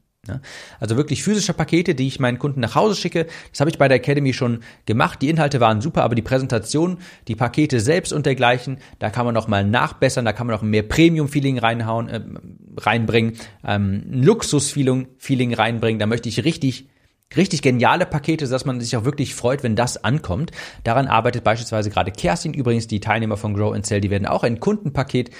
Also 0.79 0.97
wirklich 0.97 1.23
physische 1.23 1.53
Pakete, 1.53 1.95
die 1.95 2.07
ich 2.07 2.19
meinen 2.19 2.38
Kunden 2.38 2.60
nach 2.60 2.75
Hause 2.75 2.95
schicke. 2.95 3.25
Das 3.49 3.60
habe 3.60 3.71
ich 3.71 3.79
bei 3.79 3.88
der 3.88 3.97
Academy 3.97 4.34
schon 4.34 4.60
gemacht. 4.86 5.19
Die 5.23 5.29
Inhalte 5.29 5.60
waren 5.60 5.81
super, 5.81 6.03
aber 6.03 6.13
die 6.13 6.21
Präsentation, 6.21 6.99
die 7.27 7.36
Pakete 7.36 7.79
selbst 7.79 8.13
und 8.13 8.27
dergleichen, 8.27 8.77
da 8.99 9.10
kann 9.10 9.25
man 9.25 9.34
noch 9.34 9.47
mal 9.47 9.65
nachbessern, 9.65 10.23
da 10.23 10.31
kann 10.31 10.45
man 10.45 10.55
noch 10.55 10.62
mehr 10.62 10.84
Premium-Feeling 10.84 11.57
reinhauen, 11.57 12.07
äh, 12.07 12.21
reinbringen, 12.77 13.34
ähm, 13.65 14.03
Luxus-Feeling 14.12 15.07
Feeling 15.17 15.55
reinbringen. 15.55 15.99
Da 15.99 16.05
möchte 16.05 16.29
ich 16.29 16.43
richtig 16.43 16.88
richtig 17.36 17.62
geniale 17.62 18.05
Pakete, 18.05 18.47
dass 18.47 18.65
man 18.65 18.81
sich 18.81 18.95
auch 18.97 19.05
wirklich 19.05 19.36
freut, 19.36 19.63
wenn 19.63 19.75
das 19.75 20.03
ankommt. 20.03 20.51
Daran 20.84 21.07
arbeitet 21.07 21.43
beispielsweise 21.43 21.89
gerade 21.89 22.12
Kerstin, 22.12 22.53
übrigens 22.53 22.88
die 22.88 22.99
Teilnehmer 22.99 23.38
von 23.38 23.53
Grow 23.53 23.73
and 23.73 23.86
Sell, 23.86 24.01
die 24.01 24.10
werden 24.10 24.25
auch 24.25 24.43
ein 24.43 24.60
Kundenpaket 24.60 25.31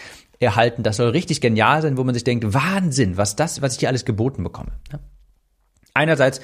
erhalten. 0.42 0.84
Das 0.84 0.98
soll 0.98 1.10
richtig 1.10 1.42
genial 1.42 1.82
sein, 1.82 1.98
wo 1.98 2.04
man 2.04 2.14
sich 2.14 2.24
denkt, 2.24 2.54
Wahnsinn, 2.54 3.18
was 3.18 3.36
das, 3.36 3.62
was 3.62 3.74
ich 3.74 3.80
hier 3.80 3.90
alles 3.90 4.06
geboten 4.06 4.44
bekomme. 4.44 4.72
Einerseits 5.94 6.42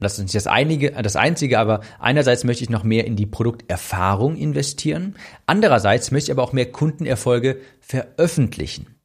das 0.00 0.14
ist 0.14 0.22
nicht 0.22 0.34
das, 0.34 0.46
einige, 0.46 0.92
das 0.92 1.14
Einzige, 1.14 1.58
aber 1.58 1.82
einerseits 1.98 2.44
möchte 2.44 2.64
ich 2.64 2.70
noch 2.70 2.84
mehr 2.84 3.04
in 3.04 3.16
die 3.16 3.26
Produkterfahrung 3.26 4.34
investieren. 4.34 5.14
Andererseits 5.44 6.10
möchte 6.10 6.30
ich 6.30 6.32
aber 6.32 6.42
auch 6.42 6.54
mehr 6.54 6.72
Kundenerfolge 6.72 7.60
veröffentlichen. 7.80 8.96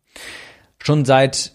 Schon 0.81 1.03
seit, 1.03 1.51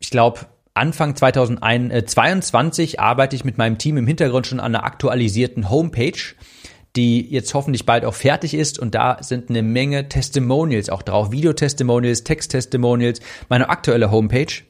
ich 0.00 0.10
glaube, 0.10 0.40
Anfang 0.74 1.16
2022 1.16 3.00
arbeite 3.00 3.36
ich 3.36 3.44
mit 3.44 3.56
meinem 3.56 3.78
Team 3.78 3.96
im 3.96 4.06
Hintergrund 4.06 4.46
schon 4.46 4.60
an 4.60 4.74
einer 4.74 4.84
aktualisierten 4.84 5.70
Homepage 5.70 6.34
die 6.96 7.28
jetzt 7.28 7.54
hoffentlich 7.54 7.86
bald 7.86 8.04
auch 8.04 8.14
fertig 8.14 8.54
ist. 8.54 8.78
Und 8.78 8.94
da 8.94 9.18
sind 9.20 9.50
eine 9.50 9.62
Menge 9.62 10.08
Testimonials 10.08 10.90
auch 10.90 11.02
drauf. 11.02 11.32
Videotestimonials, 11.32 12.24
Texttestimonials, 12.24 13.20
meine 13.48 13.68
aktuelle 13.68 14.10
Homepage. 14.10 14.62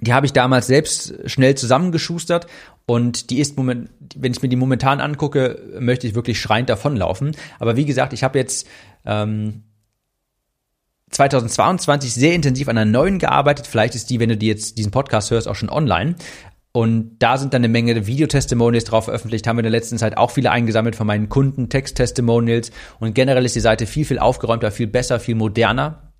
Die 0.00 0.14
habe 0.14 0.26
ich 0.26 0.32
damals 0.32 0.66
selbst 0.66 1.14
schnell 1.26 1.54
zusammengeschustert 1.56 2.46
und 2.86 3.30
die 3.30 3.38
ist 3.38 3.56
moment, 3.56 3.90
wenn 4.16 4.32
ich 4.32 4.42
mir 4.42 4.48
die 4.48 4.56
momentan 4.56 5.00
angucke, 5.00 5.62
möchte 5.78 6.06
ich 6.06 6.14
wirklich 6.14 6.40
schreiend 6.40 6.70
davonlaufen. 6.70 7.36
Aber 7.58 7.76
wie 7.76 7.84
gesagt, 7.84 8.12
ich 8.12 8.24
habe 8.24 8.38
jetzt 8.38 8.66
ähm, 9.04 9.62
2022 11.10 12.14
sehr 12.14 12.34
intensiv 12.34 12.68
an 12.68 12.78
einer 12.78 12.90
neuen 12.90 13.18
gearbeitet. 13.18 13.66
Vielleicht 13.66 13.94
ist 13.94 14.10
die, 14.10 14.20
wenn 14.20 14.28
du 14.28 14.36
die 14.36 14.46
jetzt 14.46 14.78
diesen 14.78 14.90
Podcast 14.90 15.30
hörst, 15.30 15.48
auch 15.48 15.54
schon 15.54 15.68
online. 15.68 16.14
Und 16.72 17.16
da 17.18 17.36
sind 17.36 17.52
dann 17.52 17.60
eine 17.60 17.68
Menge 17.68 18.06
Videotestimonials 18.06 18.84
drauf 18.84 19.06
veröffentlicht, 19.06 19.46
haben 19.46 19.56
wir 19.56 19.60
in 19.60 19.72
der 19.72 19.72
letzten 19.72 19.98
Zeit 19.98 20.16
auch 20.16 20.30
viele 20.30 20.52
eingesammelt 20.52 20.94
von 20.94 21.06
meinen 21.06 21.28
Kunden, 21.28 21.68
Text-Testimonials. 21.68 22.70
Und 23.00 23.14
generell 23.14 23.44
ist 23.44 23.56
die 23.56 23.60
Seite 23.60 23.86
viel, 23.86 24.04
viel 24.04 24.20
aufgeräumter, 24.20 24.70
viel 24.70 24.86
besser, 24.86 25.18
viel 25.18 25.34
moderner. 25.34 26.12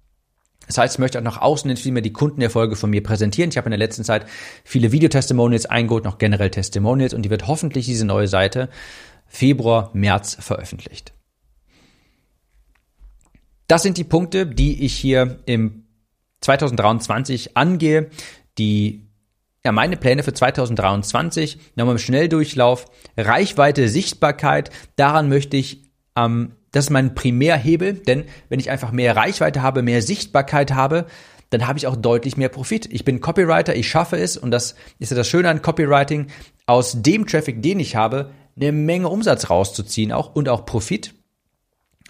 Das 0.67 0.79
heißt, 0.79 0.97
ich 0.97 0.99
möchte 0.99 1.19
auch 1.19 1.25
nach 1.25 1.41
außen 1.41 1.69
hin 1.69 1.77
viel 1.77 1.93
mehr 1.93 2.03
die 2.03 2.13
Kundenerfolge 2.13 2.77
von 2.77 2.91
mir 2.91 3.03
präsentieren. 3.03 3.51
Ich 3.51 3.57
habe 3.57 3.67
in 3.67 3.73
der 3.73 3.79
letzten 3.79 4.05
Zeit 4.05 4.27
viele 4.65 4.93
Videotestimonials 4.93 5.67
eingeholt, 5.67 6.05
noch 6.05 6.19
generell 6.19 6.51
Testimonials 6.51 7.15
und 7.15 7.23
die 7.23 7.31
wird 7.31 7.47
hoffentlich 7.47 7.87
diese 7.87 8.05
neue 8.05 8.29
Seite 8.29 8.69
Februar, 9.27 9.91
März 9.95 10.37
veröffentlicht. 10.41 11.13
Das 13.69 13.85
sind 13.85 13.99
die 13.99 14.05
Punkte, 14.05 14.47
die 14.47 14.85
ich 14.85 14.95
hier 14.95 15.39
im 15.47 15.85
2023 16.41 17.57
angehe, 17.57 18.11
die 18.59 19.10
ja, 19.65 19.73
meine 19.73 19.97
Pläne 19.97 20.23
für 20.23 20.33
2023, 20.33 21.59
nochmal 21.77 21.97
im 21.97 21.99
Schnelldurchlauf, 21.99 22.87
Reichweite, 23.17 23.89
Sichtbarkeit, 23.89 24.71
daran 24.97 25.29
möchte 25.29 25.57
ich, 25.57 25.83
ähm, 26.17 26.57
das 26.73 26.87
ist 26.87 26.91
mein 26.91 27.15
Primärhebel, 27.15 27.95
denn 27.95 28.25
wenn 28.49 28.61
ich 28.61 28.71
einfach 28.71 28.93
mehr 28.93 29.17
Reichweite 29.17 29.63
habe, 29.63 29.83
mehr 29.83 30.03
Sichtbarkeit 30.03 30.73
habe, 30.73 31.07
dann 31.51 31.67
habe 31.67 31.79
ich 31.79 31.89
auch 31.89 31.97
deutlich 31.97 32.37
mehr 32.37 32.49
Profit. 32.49 32.87
Ich 32.93 33.05
bin 33.05 33.21
Copywriter, 33.21 33.75
ich 33.75 33.89
schaffe 33.89 34.17
es. 34.17 34.37
Und 34.37 34.53
das 34.53 34.77
ist 35.01 35.11
ja 35.11 35.17
das 35.17 35.29
Schöne 35.29 35.49
an 35.49 35.63
Copywriting, 35.63 36.29
aus 36.67 37.03
dem 37.03 37.27
Traffic, 37.27 37.61
den 37.61 37.81
ich 37.81 37.97
habe, 37.97 38.31
eine 38.55 38.71
Menge 38.71 39.09
Umsatz 39.09 39.51
rauszuziehen 39.51 40.13
auch 40.13 40.35
und 40.35 40.49
auch 40.49 40.65
Profit. 40.65 41.15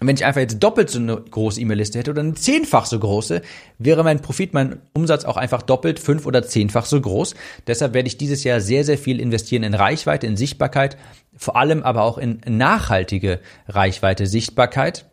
Und 0.01 0.07
wenn 0.07 0.15
ich 0.15 0.25
einfach 0.25 0.41
jetzt 0.41 0.57
doppelt 0.57 0.89
so 0.89 0.97
eine 0.97 1.15
große 1.15 1.61
E-Mail-Liste 1.61 1.99
hätte 1.99 2.09
oder 2.09 2.21
eine 2.21 2.33
zehnfach 2.33 2.87
so 2.87 2.97
große, 2.97 3.43
wäre 3.77 4.03
mein 4.03 4.19
Profit, 4.19 4.51
mein 4.51 4.81
Umsatz 4.93 5.25
auch 5.25 5.37
einfach 5.37 5.61
doppelt, 5.61 5.99
fünf 5.99 6.25
oder 6.25 6.41
zehnfach 6.41 6.85
so 6.85 6.99
groß. 6.99 7.35
Deshalb 7.67 7.93
werde 7.93 8.07
ich 8.07 8.17
dieses 8.17 8.43
Jahr 8.43 8.61
sehr, 8.61 8.83
sehr 8.83 8.97
viel 8.97 9.19
investieren 9.19 9.61
in 9.61 9.75
Reichweite, 9.75 10.25
in 10.25 10.37
Sichtbarkeit, 10.37 10.97
vor 11.37 11.55
allem 11.55 11.83
aber 11.83 12.01
auch 12.01 12.17
in 12.17 12.41
nachhaltige 12.47 13.41
Reichweite, 13.67 14.25
Sichtbarkeit. 14.25 15.05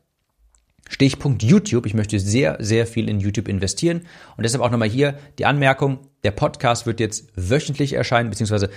Stichpunkt 0.88 1.42
YouTube. 1.42 1.84
Ich 1.84 1.92
möchte 1.92 2.18
sehr, 2.18 2.56
sehr 2.58 2.86
viel 2.86 3.10
in 3.10 3.20
YouTube 3.20 3.46
investieren. 3.46 4.06
Und 4.38 4.44
deshalb 4.44 4.64
auch 4.64 4.70
nochmal 4.70 4.88
hier 4.88 5.18
die 5.38 5.44
Anmerkung, 5.44 5.98
der 6.24 6.30
Podcast 6.30 6.86
wird 6.86 6.98
jetzt 6.98 7.28
wöchentlich 7.36 7.92
erscheinen, 7.92 8.30
beziehungsweise 8.30 8.70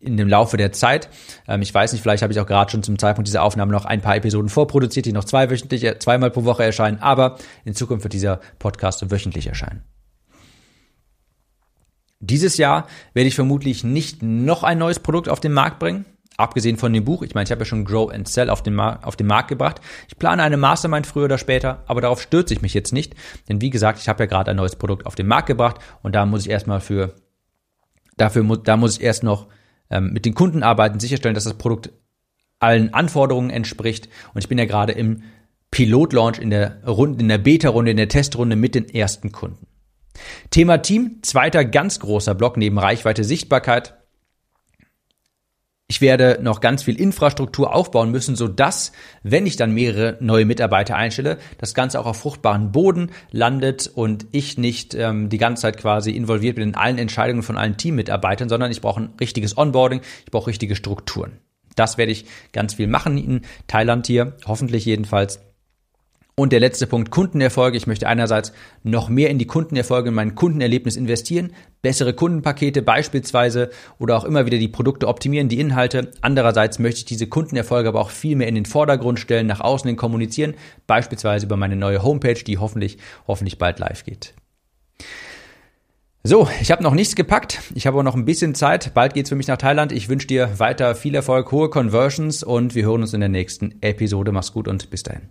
in 0.00 0.16
dem 0.16 0.28
Laufe 0.28 0.56
der 0.56 0.72
Zeit. 0.72 1.08
Ähm, 1.48 1.62
ich 1.62 1.72
weiß 1.72 1.92
nicht, 1.92 2.02
vielleicht 2.02 2.22
habe 2.22 2.32
ich 2.32 2.40
auch 2.40 2.46
gerade 2.46 2.70
schon 2.70 2.82
zum 2.82 2.98
Zeitpunkt 2.98 3.28
dieser 3.28 3.42
Aufnahme 3.42 3.72
noch 3.72 3.84
ein 3.84 4.00
paar 4.00 4.16
Episoden 4.16 4.48
vorproduziert, 4.48 5.06
die 5.06 5.12
noch 5.12 5.24
zweiwöchentlich, 5.24 5.84
äh, 5.84 5.98
zweimal 5.98 6.30
pro 6.30 6.44
Woche 6.44 6.64
erscheinen, 6.64 6.98
aber 7.00 7.38
in 7.64 7.74
Zukunft 7.74 8.04
wird 8.04 8.12
dieser 8.12 8.40
Podcast 8.58 9.10
wöchentlich 9.10 9.46
erscheinen. 9.46 9.82
Dieses 12.20 12.56
Jahr 12.56 12.86
werde 13.12 13.28
ich 13.28 13.34
vermutlich 13.34 13.84
nicht 13.84 14.22
noch 14.22 14.62
ein 14.62 14.78
neues 14.78 15.00
Produkt 15.00 15.28
auf 15.28 15.40
den 15.40 15.52
Markt 15.52 15.78
bringen, 15.78 16.06
abgesehen 16.36 16.76
von 16.76 16.92
dem 16.92 17.04
Buch. 17.04 17.22
Ich 17.22 17.34
meine, 17.34 17.44
ich 17.44 17.50
habe 17.50 17.60
ja 17.60 17.66
schon 17.66 17.84
Grow 17.84 18.10
and 18.10 18.28
Sell 18.28 18.48
auf 18.48 18.62
den, 18.62 18.74
Mar 18.74 19.00
auf 19.02 19.16
den 19.16 19.26
Markt 19.26 19.48
gebracht. 19.48 19.80
Ich 20.08 20.18
plane 20.18 20.42
eine 20.42 20.56
Mastermind 20.56 21.06
früher 21.06 21.26
oder 21.26 21.38
später, 21.38 21.84
aber 21.86 22.00
darauf 22.00 22.20
stürze 22.20 22.54
ich 22.54 22.62
mich 22.62 22.74
jetzt 22.74 22.92
nicht, 22.92 23.14
denn 23.48 23.60
wie 23.60 23.70
gesagt, 23.70 23.98
ich 23.98 24.08
habe 24.08 24.22
ja 24.22 24.26
gerade 24.26 24.50
ein 24.50 24.56
neues 24.56 24.76
Produkt 24.76 25.06
auf 25.06 25.14
den 25.14 25.26
Markt 25.26 25.46
gebracht 25.46 25.78
und 26.02 26.14
da 26.14 26.26
muss 26.26 26.42
ich 26.42 26.50
erstmal 26.50 26.80
für 26.80 27.14
dafür 28.16 28.44
da 28.64 28.76
muss 28.76 28.96
ich 28.96 29.04
erst 29.04 29.22
noch 29.22 29.48
ähm, 29.90 30.12
mit 30.12 30.24
den 30.24 30.34
Kunden 30.34 30.62
arbeiten, 30.62 31.00
sicherstellen, 31.00 31.34
dass 31.34 31.44
das 31.44 31.54
Produkt 31.54 31.90
allen 32.58 32.94
Anforderungen 32.94 33.50
entspricht. 33.50 34.08
Und 34.34 34.42
ich 34.42 34.48
bin 34.48 34.58
ja 34.58 34.64
gerade 34.64 34.92
im 34.92 35.22
Pilotlaunch 35.70 36.38
in 36.38 36.50
der 36.50 36.82
Runde, 36.86 37.20
in 37.20 37.28
der 37.28 37.38
Beta-Runde, 37.38 37.90
in 37.90 37.96
der 37.96 38.08
Testrunde 38.08 38.56
mit 38.56 38.74
den 38.74 38.88
ersten 38.88 39.32
Kunden. 39.32 39.66
Thema 40.50 40.78
Team, 40.78 41.18
zweiter 41.22 41.64
ganz 41.64 42.00
großer 42.00 42.34
Block 42.34 42.56
neben 42.56 42.78
Reichweite, 42.78 43.24
Sichtbarkeit. 43.24 43.95
Ich 45.88 46.00
werde 46.00 46.40
noch 46.42 46.60
ganz 46.60 46.82
viel 46.82 47.00
Infrastruktur 47.00 47.72
aufbauen 47.72 48.10
müssen, 48.10 48.34
so 48.34 48.48
dass, 48.48 48.90
wenn 49.22 49.46
ich 49.46 49.54
dann 49.54 49.72
mehrere 49.72 50.16
neue 50.20 50.44
Mitarbeiter 50.44 50.96
einstelle, 50.96 51.38
das 51.58 51.74
Ganze 51.74 52.00
auch 52.00 52.06
auf 52.06 52.18
fruchtbaren 52.18 52.72
Boden 52.72 53.12
landet 53.30 53.86
und 53.94 54.26
ich 54.32 54.58
nicht 54.58 54.94
ähm, 54.94 55.28
die 55.28 55.38
ganze 55.38 55.62
Zeit 55.62 55.76
quasi 55.76 56.10
involviert 56.10 56.56
bin 56.56 56.70
in 56.70 56.74
allen 56.74 56.98
Entscheidungen 56.98 57.44
von 57.44 57.56
allen 57.56 57.76
Teammitarbeitern, 57.76 58.48
sondern 58.48 58.72
ich 58.72 58.80
brauche 58.80 59.02
ein 59.02 59.12
richtiges 59.20 59.56
Onboarding, 59.56 60.00
ich 60.24 60.32
brauche 60.32 60.48
richtige 60.48 60.74
Strukturen. 60.74 61.38
Das 61.76 61.98
werde 61.98 62.10
ich 62.10 62.26
ganz 62.52 62.74
viel 62.74 62.88
machen 62.88 63.16
in 63.16 63.42
Thailand 63.68 64.08
hier, 64.08 64.36
hoffentlich 64.44 64.86
jedenfalls. 64.86 65.40
Und 66.38 66.52
der 66.52 66.60
letzte 66.60 66.86
Punkt, 66.86 67.10
Kundenerfolge. 67.10 67.78
Ich 67.78 67.86
möchte 67.86 68.08
einerseits 68.08 68.52
noch 68.82 69.08
mehr 69.08 69.30
in 69.30 69.38
die 69.38 69.46
Kundenerfolge, 69.46 70.10
in 70.10 70.14
mein 70.14 70.34
Kundenerlebnis 70.34 70.94
investieren, 70.96 71.54
bessere 71.80 72.12
Kundenpakete 72.12 72.82
beispielsweise 72.82 73.70
oder 73.98 74.18
auch 74.18 74.24
immer 74.24 74.44
wieder 74.44 74.58
die 74.58 74.68
Produkte 74.68 75.08
optimieren, 75.08 75.48
die 75.48 75.58
Inhalte. 75.58 76.10
Andererseits 76.20 76.78
möchte 76.78 76.98
ich 76.98 77.04
diese 77.06 77.26
Kundenerfolge 77.26 77.88
aber 77.88 78.02
auch 78.02 78.10
viel 78.10 78.36
mehr 78.36 78.48
in 78.48 78.54
den 78.54 78.66
Vordergrund 78.66 79.18
stellen, 79.18 79.46
nach 79.46 79.62
außen 79.62 79.88
hin 79.88 79.96
kommunizieren, 79.96 80.52
beispielsweise 80.86 81.46
über 81.46 81.56
meine 81.56 81.74
neue 81.74 82.02
Homepage, 82.02 82.34
die 82.34 82.58
hoffentlich, 82.58 82.98
hoffentlich 83.26 83.56
bald 83.56 83.78
live 83.78 84.04
geht. 84.04 84.34
So, 86.22 86.50
ich 86.60 86.70
habe 86.70 86.82
noch 86.82 86.92
nichts 86.92 87.16
gepackt. 87.16 87.62
Ich 87.74 87.86
habe 87.86 87.98
auch 87.98 88.02
noch 88.02 88.14
ein 88.14 88.26
bisschen 88.26 88.54
Zeit. 88.54 88.92
Bald 88.92 89.14
geht's 89.14 89.30
für 89.30 89.36
mich 89.36 89.46
nach 89.46 89.56
Thailand. 89.56 89.90
Ich 89.90 90.10
wünsche 90.10 90.26
dir 90.26 90.58
weiter 90.58 90.94
viel 90.96 91.14
Erfolg, 91.14 91.50
hohe 91.50 91.70
Conversions 91.70 92.42
und 92.42 92.74
wir 92.74 92.84
hören 92.84 93.00
uns 93.00 93.14
in 93.14 93.20
der 93.20 93.30
nächsten 93.30 93.76
Episode. 93.80 94.32
Mach's 94.32 94.52
gut 94.52 94.68
und 94.68 94.90
bis 94.90 95.02
dahin. 95.02 95.30